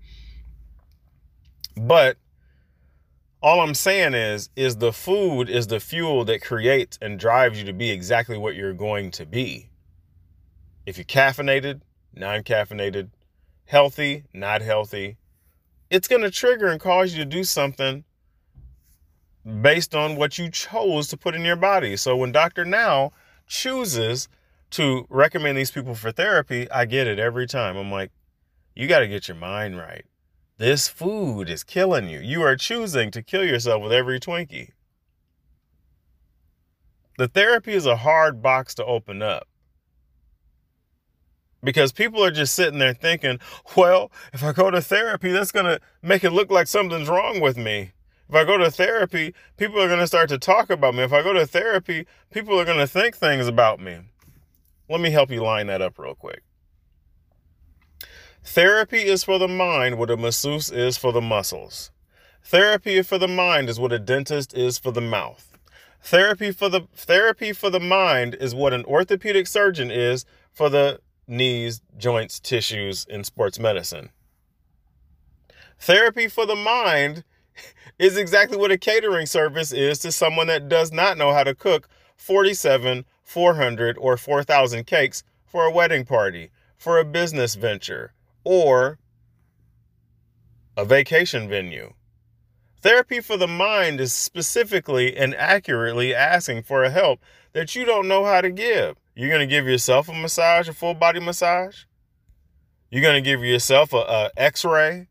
But 1.76 2.16
all 3.42 3.60
I'm 3.60 3.74
saying 3.74 4.14
is 4.14 4.50
is 4.56 4.76
the 4.76 4.92
food 4.92 5.48
is 5.48 5.66
the 5.66 5.80
fuel 5.80 6.24
that 6.24 6.42
creates 6.42 6.98
and 7.00 7.18
drives 7.18 7.58
you 7.58 7.64
to 7.66 7.72
be 7.72 7.90
exactly 7.90 8.38
what 8.38 8.54
you're 8.54 8.74
going 8.74 9.10
to 9.12 9.26
be. 9.26 9.70
If 10.86 10.96
you're 10.96 11.04
caffeinated, 11.04 11.80
non-caffeinated, 12.14 13.10
healthy, 13.66 14.24
not 14.32 14.62
healthy, 14.62 15.16
it's 15.90 16.08
going 16.08 16.22
to 16.22 16.30
trigger 16.30 16.68
and 16.68 16.80
cause 16.80 17.12
you 17.12 17.18
to 17.18 17.28
do 17.28 17.44
something 17.44 18.04
based 19.60 19.94
on 19.94 20.16
what 20.16 20.38
you 20.38 20.50
chose 20.50 21.08
to 21.08 21.16
put 21.16 21.34
in 21.34 21.44
your 21.44 21.56
body. 21.56 21.96
So 21.96 22.16
when 22.16 22.32
Dr. 22.32 22.64
Now 22.64 23.12
chooses 23.46 24.28
to 24.70 25.06
recommend 25.08 25.56
these 25.56 25.70
people 25.70 25.94
for 25.94 26.10
therapy, 26.10 26.68
I 26.70 26.84
get 26.84 27.06
it 27.06 27.18
every 27.18 27.46
time. 27.46 27.76
I'm 27.76 27.92
like, 27.92 28.10
you 28.74 28.88
got 28.88 29.00
to 29.00 29.08
get 29.08 29.28
your 29.28 29.36
mind 29.36 29.78
right. 29.78 30.04
This 30.58 30.88
food 30.88 31.50
is 31.50 31.62
killing 31.62 32.08
you. 32.08 32.18
You 32.18 32.42
are 32.42 32.56
choosing 32.56 33.10
to 33.10 33.22
kill 33.22 33.44
yourself 33.44 33.82
with 33.82 33.92
every 33.92 34.18
Twinkie. 34.18 34.70
The 37.18 37.28
therapy 37.28 37.72
is 37.72 37.84
a 37.84 37.96
hard 37.96 38.42
box 38.42 38.74
to 38.76 38.84
open 38.84 39.22
up 39.22 39.48
because 41.62 41.92
people 41.92 42.24
are 42.24 42.30
just 42.30 42.54
sitting 42.54 42.78
there 42.78 42.94
thinking, 42.94 43.38
well, 43.76 44.10
if 44.32 44.42
I 44.42 44.52
go 44.52 44.70
to 44.70 44.80
therapy, 44.80 45.30
that's 45.30 45.52
going 45.52 45.66
to 45.66 45.80
make 46.02 46.24
it 46.24 46.30
look 46.30 46.50
like 46.50 46.68
something's 46.68 47.08
wrong 47.08 47.40
with 47.40 47.58
me. 47.58 47.92
If 48.28 48.34
I 48.34 48.44
go 48.44 48.56
to 48.56 48.70
therapy, 48.70 49.34
people 49.56 49.80
are 49.80 49.88
going 49.88 50.00
to 50.00 50.06
start 50.06 50.28
to 50.30 50.38
talk 50.38 50.70
about 50.70 50.94
me. 50.94 51.02
If 51.02 51.12
I 51.12 51.22
go 51.22 51.32
to 51.32 51.46
therapy, 51.46 52.06
people 52.30 52.58
are 52.58 52.64
going 52.64 52.78
to 52.78 52.86
think 52.86 53.16
things 53.16 53.46
about 53.46 53.78
me. 53.78 53.98
Let 54.88 55.00
me 55.00 55.10
help 55.10 55.30
you 55.30 55.42
line 55.42 55.66
that 55.66 55.82
up 55.82 55.98
real 55.98 56.14
quick. 56.14 56.42
Therapy 58.46 59.02
is 59.02 59.24
for 59.24 59.40
the 59.40 59.48
mind 59.48 59.98
what 59.98 60.08
a 60.08 60.16
masseuse 60.16 60.70
is 60.70 60.96
for 60.96 61.12
the 61.12 61.20
muscles. 61.20 61.90
Therapy 62.44 63.02
for 63.02 63.18
the 63.18 63.26
mind 63.26 63.68
is 63.68 63.80
what 63.80 63.92
a 63.92 63.98
dentist 63.98 64.54
is 64.54 64.78
for 64.78 64.92
the 64.92 65.00
mouth. 65.00 65.58
Therapy 66.00 66.52
for 66.52 66.68
the 66.68 66.82
therapy 66.94 67.52
for 67.52 67.70
the 67.70 67.80
mind 67.80 68.36
is 68.36 68.54
what 68.54 68.72
an 68.72 68.84
orthopedic 68.84 69.48
surgeon 69.48 69.90
is 69.90 70.24
for 70.52 70.70
the 70.70 71.00
knees, 71.26 71.82
joints, 71.98 72.38
tissues 72.38 73.04
in 73.10 73.24
sports 73.24 73.58
medicine. 73.58 74.10
Therapy 75.80 76.28
for 76.28 76.46
the 76.46 76.54
mind 76.54 77.24
is 77.98 78.16
exactly 78.16 78.56
what 78.56 78.70
a 78.70 78.78
catering 78.78 79.26
service 79.26 79.72
is 79.72 79.98
to 79.98 80.12
someone 80.12 80.46
that 80.46 80.68
does 80.68 80.92
not 80.92 81.18
know 81.18 81.32
how 81.32 81.42
to 81.42 81.54
cook 81.54 81.88
47, 82.16 83.06
400, 83.24 83.98
or 83.98 84.16
4,000 84.16 84.86
cakes 84.86 85.24
for 85.44 85.64
a 85.64 85.72
wedding 85.72 86.04
party, 86.04 86.50
for 86.78 86.98
a 86.98 87.04
business 87.04 87.56
venture, 87.56 88.12
or 88.46 88.96
a 90.76 90.84
vacation 90.84 91.48
venue. 91.48 91.92
Therapy 92.80 93.18
for 93.18 93.36
the 93.36 93.48
mind 93.48 94.00
is 94.00 94.12
specifically 94.12 95.16
and 95.16 95.34
accurately 95.34 96.14
asking 96.14 96.62
for 96.62 96.84
a 96.84 96.90
help 96.90 97.18
that 97.54 97.74
you 97.74 97.84
don't 97.84 98.06
know 98.06 98.24
how 98.24 98.40
to 98.40 98.52
give. 98.52 98.98
You're 99.16 99.30
going 99.30 99.40
to 99.40 99.52
give 99.52 99.66
yourself 99.66 100.08
a 100.08 100.12
massage, 100.12 100.68
a 100.68 100.72
full 100.72 100.94
body 100.94 101.18
massage. 101.18 101.84
You're 102.88 103.02
going 103.02 103.20
to 103.20 103.28
give 103.28 103.42
yourself 103.42 103.92
a, 103.92 103.96
a 103.96 104.30
x-ray 104.36 105.08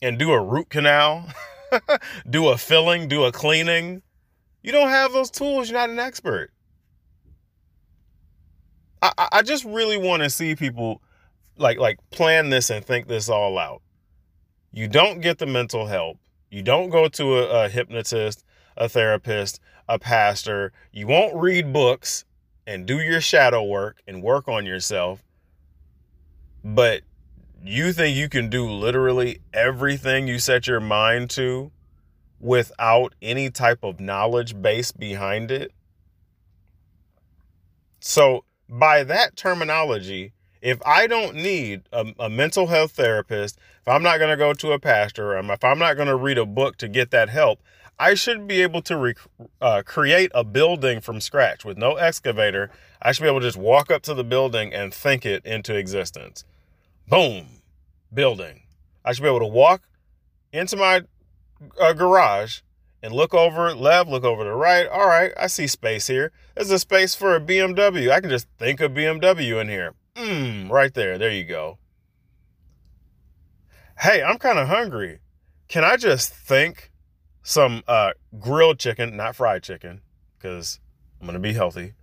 and 0.00 0.18
do 0.18 0.32
a 0.32 0.42
root 0.42 0.70
canal, 0.70 1.26
do 2.30 2.48
a 2.48 2.56
filling, 2.56 3.08
do 3.08 3.24
a 3.24 3.32
cleaning. 3.32 4.00
You 4.62 4.72
don't 4.72 4.88
have 4.88 5.12
those 5.12 5.30
tools. 5.30 5.68
You're 5.68 5.80
not 5.80 5.90
an 5.90 5.98
expert. 5.98 6.50
I, 9.02 9.28
I 9.32 9.42
just 9.42 9.66
really 9.66 9.98
want 9.98 10.22
to 10.22 10.30
see 10.30 10.54
people 10.54 11.02
like 11.58 11.78
like 11.78 11.98
plan 12.10 12.50
this 12.50 12.70
and 12.70 12.84
think 12.84 13.08
this 13.08 13.28
all 13.28 13.58
out. 13.58 13.82
You 14.72 14.88
don't 14.88 15.20
get 15.20 15.38
the 15.38 15.46
mental 15.46 15.86
help. 15.86 16.18
You 16.50 16.62
don't 16.62 16.90
go 16.90 17.08
to 17.08 17.38
a, 17.38 17.64
a 17.64 17.68
hypnotist, 17.68 18.44
a 18.76 18.88
therapist, 18.88 19.60
a 19.88 19.98
pastor. 19.98 20.72
You 20.92 21.06
won't 21.06 21.36
read 21.36 21.72
books 21.72 22.24
and 22.66 22.86
do 22.86 23.00
your 23.00 23.20
shadow 23.20 23.64
work 23.64 24.02
and 24.06 24.22
work 24.22 24.48
on 24.48 24.66
yourself. 24.66 25.22
But 26.62 27.02
you 27.62 27.92
think 27.92 28.16
you 28.16 28.28
can 28.28 28.50
do 28.50 28.70
literally 28.70 29.40
everything 29.52 30.28
you 30.28 30.38
set 30.38 30.66
your 30.66 30.80
mind 30.80 31.30
to 31.30 31.72
without 32.40 33.14
any 33.20 33.50
type 33.50 33.82
of 33.82 34.00
knowledge 34.00 34.60
base 34.60 34.92
behind 34.92 35.50
it? 35.50 35.72
So, 38.00 38.44
by 38.68 39.02
that 39.04 39.34
terminology, 39.34 40.32
if 40.60 40.80
I 40.84 41.06
don't 41.06 41.36
need 41.36 41.82
a, 41.92 42.06
a 42.18 42.28
mental 42.28 42.66
health 42.66 42.92
therapist, 42.92 43.58
if 43.80 43.88
I'm 43.88 44.02
not 44.02 44.18
going 44.18 44.30
to 44.30 44.36
go 44.36 44.52
to 44.52 44.72
a 44.72 44.78
pastor, 44.78 45.36
or 45.36 45.52
if 45.52 45.64
I'm 45.64 45.78
not 45.78 45.94
going 45.94 46.08
to 46.08 46.16
read 46.16 46.38
a 46.38 46.46
book 46.46 46.76
to 46.78 46.88
get 46.88 47.10
that 47.10 47.28
help, 47.28 47.60
I 47.98 48.14
should 48.14 48.46
be 48.46 48.62
able 48.62 48.82
to 48.82 48.96
rec- 48.96 49.18
uh, 49.60 49.82
create 49.84 50.30
a 50.34 50.44
building 50.44 51.00
from 51.00 51.20
scratch 51.20 51.64
with 51.64 51.76
no 51.76 51.96
excavator. 51.96 52.70
I 53.02 53.12
should 53.12 53.22
be 53.22 53.28
able 53.28 53.40
to 53.40 53.46
just 53.46 53.56
walk 53.56 53.90
up 53.90 54.02
to 54.02 54.14
the 54.14 54.24
building 54.24 54.72
and 54.72 54.94
think 54.94 55.26
it 55.26 55.44
into 55.44 55.74
existence. 55.74 56.44
Boom, 57.08 57.62
building. 58.12 58.62
I 59.04 59.12
should 59.12 59.22
be 59.22 59.28
able 59.28 59.40
to 59.40 59.46
walk 59.46 59.82
into 60.52 60.76
my 60.76 61.02
uh, 61.80 61.92
garage 61.92 62.60
and 63.02 63.12
look 63.12 63.34
over 63.34 63.74
left, 63.74 64.08
look 64.08 64.24
over 64.24 64.44
the 64.44 64.52
right. 64.52 64.86
All 64.86 65.06
right, 65.06 65.32
I 65.36 65.46
see 65.46 65.66
space 65.66 66.06
here. 66.06 66.32
There's 66.54 66.70
a 66.70 66.78
space 66.78 67.14
for 67.14 67.34
a 67.34 67.40
BMW. 67.40 68.10
I 68.10 68.20
can 68.20 68.30
just 68.30 68.48
think 68.58 68.80
of 68.80 68.92
BMW 68.92 69.60
in 69.60 69.68
here. 69.68 69.94
Mmm, 70.18 70.68
right 70.68 70.92
there. 70.92 71.16
There 71.16 71.30
you 71.30 71.44
go. 71.44 71.78
Hey, 74.00 74.22
I'm 74.22 74.38
kind 74.38 74.58
of 74.58 74.68
hungry. 74.68 75.20
Can 75.68 75.84
I 75.84 75.96
just 75.96 76.32
think 76.32 76.90
some 77.42 77.82
uh, 77.86 78.12
grilled 78.38 78.78
chicken, 78.78 79.16
not 79.16 79.36
fried 79.36 79.62
chicken, 79.62 80.00
because 80.36 80.80
I'm 81.20 81.26
going 81.26 81.34
to 81.34 81.40
be 81.40 81.52
healthy. 81.52 81.94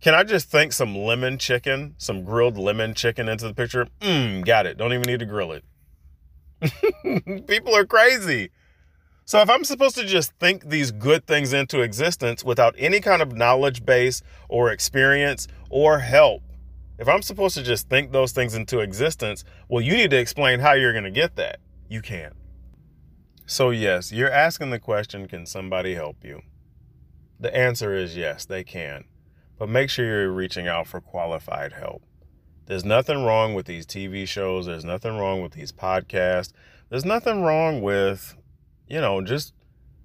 Can 0.00 0.14
I 0.14 0.22
just 0.22 0.48
think 0.48 0.72
some 0.72 0.96
lemon 0.96 1.38
chicken, 1.38 1.94
some 1.98 2.22
grilled 2.22 2.56
lemon 2.56 2.94
chicken 2.94 3.28
into 3.28 3.48
the 3.48 3.54
picture? 3.54 3.88
Mmm, 4.00 4.44
got 4.44 4.66
it. 4.66 4.78
Don't 4.78 4.92
even 4.92 5.06
need 5.06 5.18
to 5.18 5.26
grill 5.26 5.52
it. 5.52 5.64
People 7.48 7.74
are 7.74 7.84
crazy. 7.86 8.50
So 9.24 9.40
if 9.40 9.50
I'm 9.50 9.64
supposed 9.64 9.96
to 9.96 10.06
just 10.06 10.32
think 10.38 10.68
these 10.68 10.90
good 10.90 11.26
things 11.26 11.52
into 11.52 11.80
existence 11.80 12.44
without 12.44 12.74
any 12.78 13.00
kind 13.00 13.20
of 13.20 13.32
knowledge 13.32 13.84
base 13.84 14.22
or 14.48 14.70
experience 14.70 15.48
or 15.68 15.98
help, 15.98 16.42
if 16.98 17.08
I'm 17.08 17.22
supposed 17.22 17.56
to 17.56 17.62
just 17.62 17.88
think 17.88 18.12
those 18.12 18.32
things 18.32 18.54
into 18.54 18.80
existence, 18.80 19.44
well, 19.68 19.80
you 19.80 19.94
need 19.94 20.10
to 20.10 20.18
explain 20.18 20.60
how 20.60 20.72
you're 20.72 20.92
going 20.92 21.04
to 21.04 21.10
get 21.10 21.36
that. 21.36 21.60
You 21.88 22.02
can't. 22.02 22.34
So, 23.46 23.70
yes, 23.70 24.12
you're 24.12 24.30
asking 24.30 24.70
the 24.70 24.78
question 24.78 25.26
can 25.26 25.46
somebody 25.46 25.94
help 25.94 26.24
you? 26.24 26.42
The 27.40 27.54
answer 27.54 27.94
is 27.94 28.16
yes, 28.16 28.44
they 28.44 28.64
can 28.64 29.04
but 29.58 29.68
make 29.68 29.90
sure 29.90 30.06
you're 30.06 30.32
reaching 30.32 30.68
out 30.68 30.86
for 30.86 31.00
qualified 31.00 31.72
help. 31.72 32.02
There's 32.66 32.84
nothing 32.84 33.24
wrong 33.24 33.54
with 33.54 33.66
these 33.66 33.86
TV 33.86 34.26
shows. 34.28 34.66
There's 34.66 34.84
nothing 34.84 35.16
wrong 35.16 35.42
with 35.42 35.52
these 35.52 35.72
podcasts. 35.72 36.52
There's 36.90 37.04
nothing 37.04 37.42
wrong 37.42 37.82
with, 37.82 38.36
you 38.86 39.00
know, 39.00 39.20
just 39.20 39.52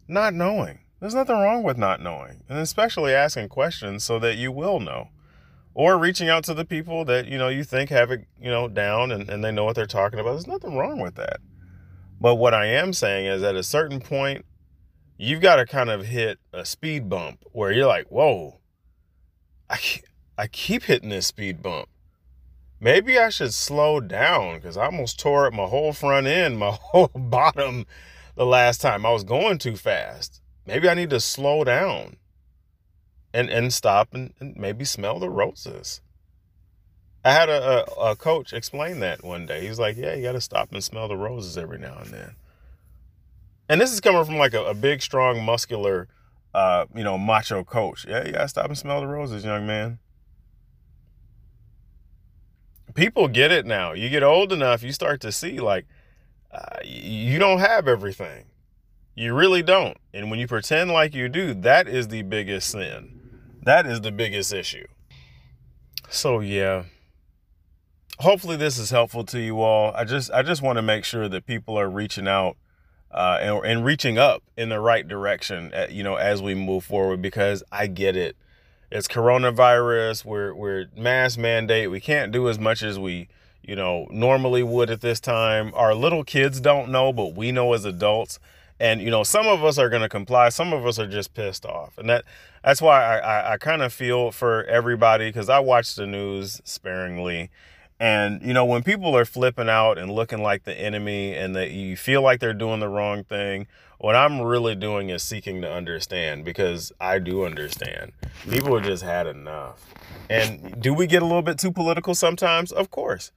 not 0.07 0.33
knowing. 0.33 0.79
There's 0.99 1.13
nothing 1.13 1.35
wrong 1.35 1.63
with 1.63 1.77
not 1.77 2.01
knowing, 2.01 2.43
and 2.47 2.57
especially 2.57 3.13
asking 3.13 3.49
questions 3.49 4.03
so 4.03 4.19
that 4.19 4.37
you 4.37 4.51
will 4.51 4.79
know. 4.79 5.09
Or 5.75 5.97
reaching 5.97 6.29
out 6.29 6.43
to 6.45 6.53
the 6.53 6.65
people 6.65 7.03
that, 7.05 7.27
you 7.27 7.37
know, 7.37 7.49
you 7.49 7.63
think 7.63 7.89
have 7.89 8.11
it, 8.11 8.27
you 8.39 8.51
know, 8.51 8.67
down 8.67 9.11
and, 9.11 9.29
and 9.29 9.43
they 9.43 9.51
know 9.51 9.63
what 9.63 9.75
they're 9.75 9.85
talking 9.87 10.19
about. 10.19 10.33
There's 10.33 10.47
nothing 10.47 10.77
wrong 10.77 10.99
with 10.99 11.15
that. 11.15 11.39
But 12.21 12.35
what 12.35 12.53
I 12.53 12.67
am 12.67 12.93
saying 12.93 13.25
is 13.25 13.41
at 13.41 13.55
a 13.55 13.63
certain 13.63 13.99
point, 13.99 14.45
you've 15.17 15.41
got 15.41 15.55
to 15.55 15.65
kind 15.65 15.89
of 15.89 16.05
hit 16.05 16.39
a 16.53 16.63
speed 16.63 17.09
bump 17.09 17.43
where 17.51 17.71
you're 17.71 17.87
like, 17.87 18.07
whoa, 18.07 18.59
I 19.69 19.79
I 20.37 20.47
keep 20.47 20.83
hitting 20.83 21.09
this 21.09 21.27
speed 21.27 21.61
bump. 21.61 21.89
Maybe 22.79 23.17
I 23.17 23.29
should 23.29 23.53
slow 23.53 23.99
down 23.99 24.55
because 24.55 24.77
I 24.77 24.85
almost 24.85 25.19
tore 25.19 25.47
up 25.47 25.53
my 25.53 25.65
whole 25.65 25.93
front 25.93 26.27
end, 26.27 26.57
my 26.59 26.71
whole 26.71 27.11
bottom 27.13 27.85
the 28.35 28.45
last 28.45 28.81
time. 28.81 29.05
I 29.05 29.11
was 29.11 29.23
going 29.23 29.57
too 29.57 29.75
fast. 29.75 30.41
Maybe 30.65 30.87
I 30.89 30.93
need 30.93 31.09
to 31.11 31.19
slow 31.19 31.63
down 31.63 32.17
and, 33.33 33.49
and 33.49 33.73
stop 33.73 34.13
and, 34.13 34.33
and 34.39 34.55
maybe 34.55 34.85
smell 34.85 35.19
the 35.19 35.29
roses. 35.29 36.01
I 37.25 37.31
had 37.31 37.49
a, 37.49 37.89
a, 37.89 38.11
a, 38.11 38.15
coach 38.15 38.51
explain 38.51 38.99
that 38.99 39.23
one 39.23 39.45
day. 39.45 39.65
He's 39.65 39.79
like, 39.79 39.95
Yeah, 39.95 40.13
you 40.13 40.23
got 40.23 40.33
to 40.33 40.41
stop 40.41 40.71
and 40.73 40.83
smell 40.83 41.07
the 41.07 41.15
roses 41.15 41.57
every 41.57 41.79
now 41.79 41.97
and 41.99 42.11
then. 42.11 42.35
And 43.69 43.79
this 43.79 43.93
is 43.93 44.01
coming 44.01 44.25
from 44.25 44.37
like 44.37 44.53
a, 44.53 44.63
a 44.65 44.73
big, 44.73 45.01
strong, 45.01 45.43
muscular 45.43 46.09
uh, 46.53 46.85
you 46.95 47.03
know, 47.03 47.17
macho 47.17 47.63
coach. 47.63 48.05
Yeah, 48.07 48.25
you 48.25 48.31
gotta 48.31 48.47
stop 48.47 48.67
and 48.67 48.77
smell 48.77 49.01
the 49.01 49.07
roses, 49.07 49.43
young 49.43 49.65
man. 49.65 49.99
People 52.93 53.27
get 53.27 53.51
it 53.51 53.65
now. 53.65 53.93
You 53.93 54.09
get 54.09 54.23
old 54.23 54.53
enough, 54.53 54.83
you 54.83 54.91
start 54.91 55.19
to 55.21 55.31
see 55.31 55.59
like 55.59 55.85
uh, 56.51 56.77
you 56.83 57.39
don't 57.39 57.59
have 57.59 57.87
everything. 57.87 58.45
You 59.15 59.33
really 59.33 59.63
don't. 59.63 59.97
And 60.13 60.29
when 60.29 60.39
you 60.39 60.47
pretend 60.47 60.91
like 60.91 61.13
you 61.13 61.29
do, 61.29 61.53
that 61.55 61.87
is 61.87 62.07
the 62.07 62.21
biggest 62.23 62.69
sin. 62.69 63.22
That 63.63 63.85
is 63.85 64.01
the 64.01 64.11
biggest 64.11 64.53
issue. 64.53 64.87
So 66.09 66.39
yeah. 66.39 66.83
Hopefully 68.19 68.57
this 68.57 68.77
is 68.77 68.91
helpful 68.91 69.23
to 69.25 69.39
you 69.39 69.61
all. 69.61 69.93
I 69.95 70.03
just 70.03 70.31
I 70.31 70.43
just 70.43 70.61
want 70.61 70.77
to 70.77 70.81
make 70.81 71.03
sure 71.03 71.27
that 71.27 71.45
people 71.45 71.79
are 71.79 71.89
reaching 71.89 72.27
out 72.27 72.57
uh, 73.13 73.37
and, 73.41 73.65
and 73.65 73.85
reaching 73.85 74.17
up 74.17 74.43
in 74.57 74.69
the 74.69 74.79
right 74.79 75.07
direction, 75.07 75.71
at, 75.73 75.89
uh, 75.89 75.91
you 75.91 76.03
know, 76.03 76.15
as 76.15 76.41
we 76.41 76.55
move 76.55 76.83
forward, 76.83 77.21
because 77.21 77.63
I 77.71 77.87
get 77.87 78.17
it. 78.17 78.35
It's 78.91 79.07
coronavirus. 79.07 80.25
We're, 80.25 80.53
we're 80.53 80.85
mass 80.95 81.37
mandate. 81.37 81.89
We 81.91 81.99
can't 81.99 82.31
do 82.31 82.49
as 82.49 82.59
much 82.59 82.81
as 82.81 82.97
we, 82.99 83.27
you 83.61 83.75
know, 83.75 84.07
normally 84.09 84.63
would 84.63 84.89
at 84.89 85.01
this 85.01 85.19
time. 85.19 85.71
Our 85.75 85.93
little 85.93 86.23
kids 86.23 86.59
don't 86.59 86.89
know, 86.89 87.13
but 87.13 87.35
we 87.35 87.51
know 87.51 87.73
as 87.73 87.85
adults. 87.85 88.39
And, 88.83 89.01
you 89.01 89.09
know, 89.09 89.23
some 89.23 89.47
of 89.47 89.63
us 89.63 89.77
are 89.77 89.89
going 89.89 90.01
to 90.01 90.09
comply. 90.09 90.49
Some 90.49 90.73
of 90.73 90.85
us 90.85 90.99
are 90.99 91.07
just 91.07 91.33
pissed 91.33 91.65
off. 91.65 91.97
And 91.97 92.09
that, 92.09 92.25
that's 92.63 92.81
why 92.81 93.01
I, 93.01 93.17
I, 93.17 93.53
I 93.53 93.57
kind 93.57 93.81
of 93.81 93.93
feel 93.93 94.31
for 94.31 94.65
everybody 94.65 95.29
because 95.29 95.47
I 95.47 95.59
watch 95.59 95.95
the 95.95 96.05
news 96.05 96.61
sparingly 96.65 97.49
and 98.03 98.41
you 98.41 98.53
know, 98.53 98.65
when 98.65 98.83
people 98.83 99.15
are 99.15 99.23
flipping 99.23 99.69
out 99.69 99.97
and 99.97 100.11
looking 100.11 100.41
like 100.41 100.65
the 100.65 100.77
enemy 100.77 101.33
and 101.33 101.55
that 101.55 101.71
you 101.71 101.95
feel 101.95 102.21
like 102.21 102.41
they're 102.41 102.53
doing 102.53 102.81
the 102.81 102.89
wrong 102.89 103.23
thing, 103.23 103.65
what 103.97 104.13
I'm 104.13 104.41
really 104.41 104.75
doing 104.75 105.07
is 105.07 105.23
seeking 105.23 105.61
to 105.61 105.71
understand 105.71 106.43
because 106.43 106.91
I 106.99 107.19
do 107.19 107.45
understand. 107.45 108.11
People 108.49 108.75
have 108.75 108.85
just 108.85 109.03
had 109.03 109.25
enough. 109.25 109.93
And 110.29 110.81
do 110.81 110.93
we 110.93 111.07
get 111.07 111.21
a 111.21 111.25
little 111.25 111.41
bit 111.41 111.57
too 111.57 111.71
political 111.71 112.13
sometimes? 112.13 112.73
Of 112.73 112.91
course. 112.91 113.31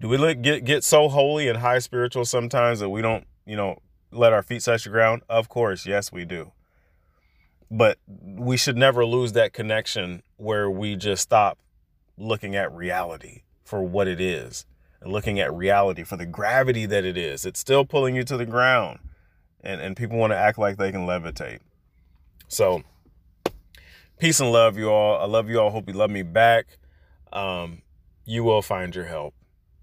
Do 0.00 0.08
we 0.08 0.34
get 0.34 0.64
get 0.64 0.82
so 0.82 1.08
holy 1.08 1.48
and 1.48 1.58
high 1.58 1.80
spiritual 1.80 2.24
sometimes 2.24 2.80
that 2.80 2.88
we 2.88 3.02
don't, 3.02 3.26
you 3.44 3.56
know, 3.56 3.80
let 4.10 4.32
our 4.32 4.42
feet 4.42 4.62
touch 4.62 4.84
the 4.84 4.90
ground? 4.90 5.22
Of 5.28 5.48
course, 5.48 5.86
yes, 5.86 6.12
we 6.12 6.24
do. 6.24 6.52
But 7.70 7.98
we 8.08 8.56
should 8.56 8.76
never 8.76 9.04
lose 9.04 9.32
that 9.32 9.52
connection 9.52 10.22
where 10.36 10.70
we 10.70 10.96
just 10.96 11.22
stop 11.22 11.58
looking 12.16 12.54
at 12.54 12.72
reality 12.72 13.42
for 13.64 13.82
what 13.82 14.06
it 14.06 14.20
is 14.20 14.66
and 15.00 15.12
looking 15.12 15.40
at 15.40 15.52
reality 15.52 16.04
for 16.04 16.16
the 16.16 16.26
gravity 16.26 16.86
that 16.86 17.04
it 17.04 17.16
is. 17.16 17.44
It's 17.44 17.60
still 17.60 17.84
pulling 17.84 18.14
you 18.14 18.22
to 18.24 18.36
the 18.36 18.46
ground. 18.46 19.00
And, 19.62 19.80
and 19.80 19.96
people 19.96 20.16
want 20.16 20.32
to 20.32 20.36
act 20.36 20.58
like 20.58 20.76
they 20.76 20.92
can 20.92 21.06
levitate. 21.06 21.58
So, 22.46 22.84
peace 24.20 24.38
and 24.38 24.52
love, 24.52 24.78
you 24.78 24.90
all. 24.90 25.20
I 25.20 25.26
love 25.26 25.50
you 25.50 25.58
all. 25.60 25.70
Hope 25.70 25.88
you 25.88 25.94
love 25.94 26.10
me 26.10 26.22
back. 26.22 26.78
Um, 27.32 27.82
you 28.24 28.44
will 28.44 28.62
find 28.62 28.94
your 28.94 29.06
help 29.06 29.34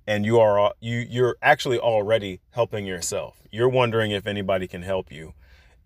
and 0.05 0.25
you 0.25 0.39
are 0.39 0.73
you 0.79 1.05
you're 1.09 1.37
actually 1.41 1.79
already 1.79 2.41
helping 2.51 2.85
yourself. 2.85 3.41
You're 3.51 3.69
wondering 3.69 4.11
if 4.11 4.27
anybody 4.27 4.67
can 4.67 4.81
help 4.81 5.11
you 5.11 5.33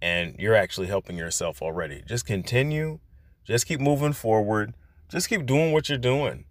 and 0.01 0.36
you're 0.39 0.55
actually 0.55 0.88
helping 0.88 1.18
yourself 1.18 1.61
already. 1.61 2.03
Just 2.05 2.26
continue, 2.26 2.99
just 3.43 3.65
keep 3.68 3.80
moving 3.80 4.13
forward, 4.13 4.74
just 5.09 5.30
keep 5.30 5.45
doing 5.45 5.72
what 5.72 5.89
you're 5.89 5.97
doing 5.97 6.45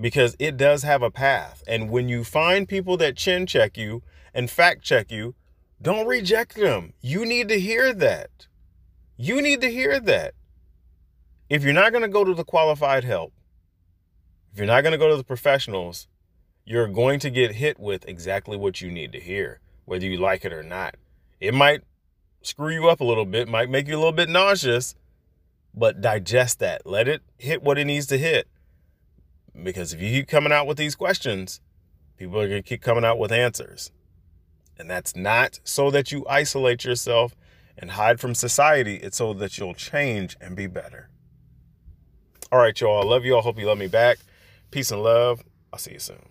because 0.00 0.36
it 0.38 0.56
does 0.56 0.82
have 0.82 1.02
a 1.02 1.10
path. 1.10 1.62
And 1.66 1.90
when 1.90 2.08
you 2.08 2.24
find 2.24 2.68
people 2.68 2.96
that 2.98 3.16
chin 3.16 3.46
check 3.46 3.76
you 3.76 4.02
and 4.34 4.50
fact 4.50 4.82
check 4.82 5.10
you, 5.10 5.34
don't 5.80 6.06
reject 6.06 6.56
them. 6.56 6.92
You 7.00 7.26
need 7.26 7.48
to 7.48 7.58
hear 7.58 7.92
that. 7.92 8.46
You 9.16 9.42
need 9.42 9.60
to 9.60 9.70
hear 9.70 10.00
that. 10.00 10.34
If 11.48 11.62
you're 11.64 11.72
not 11.72 11.92
going 11.92 12.02
to 12.02 12.08
go 12.08 12.24
to 12.24 12.34
the 12.34 12.44
qualified 12.44 13.04
help, 13.04 13.32
if 14.52 14.58
you're 14.58 14.66
not 14.66 14.82
going 14.82 14.92
to 14.92 14.98
go 14.98 15.08
to 15.08 15.16
the 15.16 15.24
professionals, 15.24 16.08
you're 16.64 16.88
going 16.88 17.20
to 17.20 17.30
get 17.30 17.56
hit 17.56 17.78
with 17.78 18.06
exactly 18.08 18.56
what 18.56 18.80
you 18.80 18.90
need 18.90 19.12
to 19.12 19.20
hear, 19.20 19.60
whether 19.84 20.06
you 20.06 20.16
like 20.16 20.44
it 20.44 20.52
or 20.52 20.62
not. 20.62 20.96
It 21.40 21.54
might 21.54 21.82
screw 22.42 22.72
you 22.72 22.88
up 22.88 23.00
a 23.00 23.04
little 23.04 23.24
bit, 23.24 23.48
might 23.48 23.70
make 23.70 23.88
you 23.88 23.96
a 23.96 23.98
little 23.98 24.12
bit 24.12 24.28
nauseous, 24.28 24.94
but 25.74 26.00
digest 26.00 26.58
that. 26.60 26.86
Let 26.86 27.08
it 27.08 27.22
hit 27.38 27.62
what 27.62 27.78
it 27.78 27.84
needs 27.84 28.06
to 28.06 28.18
hit. 28.18 28.48
Because 29.60 29.92
if 29.92 30.00
you 30.00 30.10
keep 30.10 30.28
coming 30.28 30.52
out 30.52 30.66
with 30.66 30.78
these 30.78 30.94
questions, 30.94 31.60
people 32.16 32.40
are 32.40 32.48
going 32.48 32.62
to 32.62 32.68
keep 32.68 32.80
coming 32.80 33.04
out 33.04 33.18
with 33.18 33.32
answers. 33.32 33.90
And 34.78 34.88
that's 34.88 35.14
not 35.14 35.60
so 35.64 35.90
that 35.90 36.10
you 36.10 36.24
isolate 36.28 36.84
yourself 36.84 37.34
and 37.76 37.92
hide 37.92 38.20
from 38.20 38.34
society. 38.34 38.96
It's 38.96 39.18
so 39.18 39.34
that 39.34 39.58
you'll 39.58 39.74
change 39.74 40.36
and 40.40 40.56
be 40.56 40.66
better. 40.66 41.10
All 42.50 42.58
right, 42.58 42.78
y'all. 42.80 43.02
I 43.02 43.04
love 43.04 43.24
you 43.24 43.34
all. 43.34 43.42
Hope 43.42 43.58
you 43.58 43.66
love 43.66 43.78
me 43.78 43.88
back. 43.88 44.18
Peace 44.70 44.90
and 44.90 45.02
love. 45.02 45.42
I'll 45.72 45.78
see 45.78 45.92
you 45.92 45.98
soon. 45.98 46.28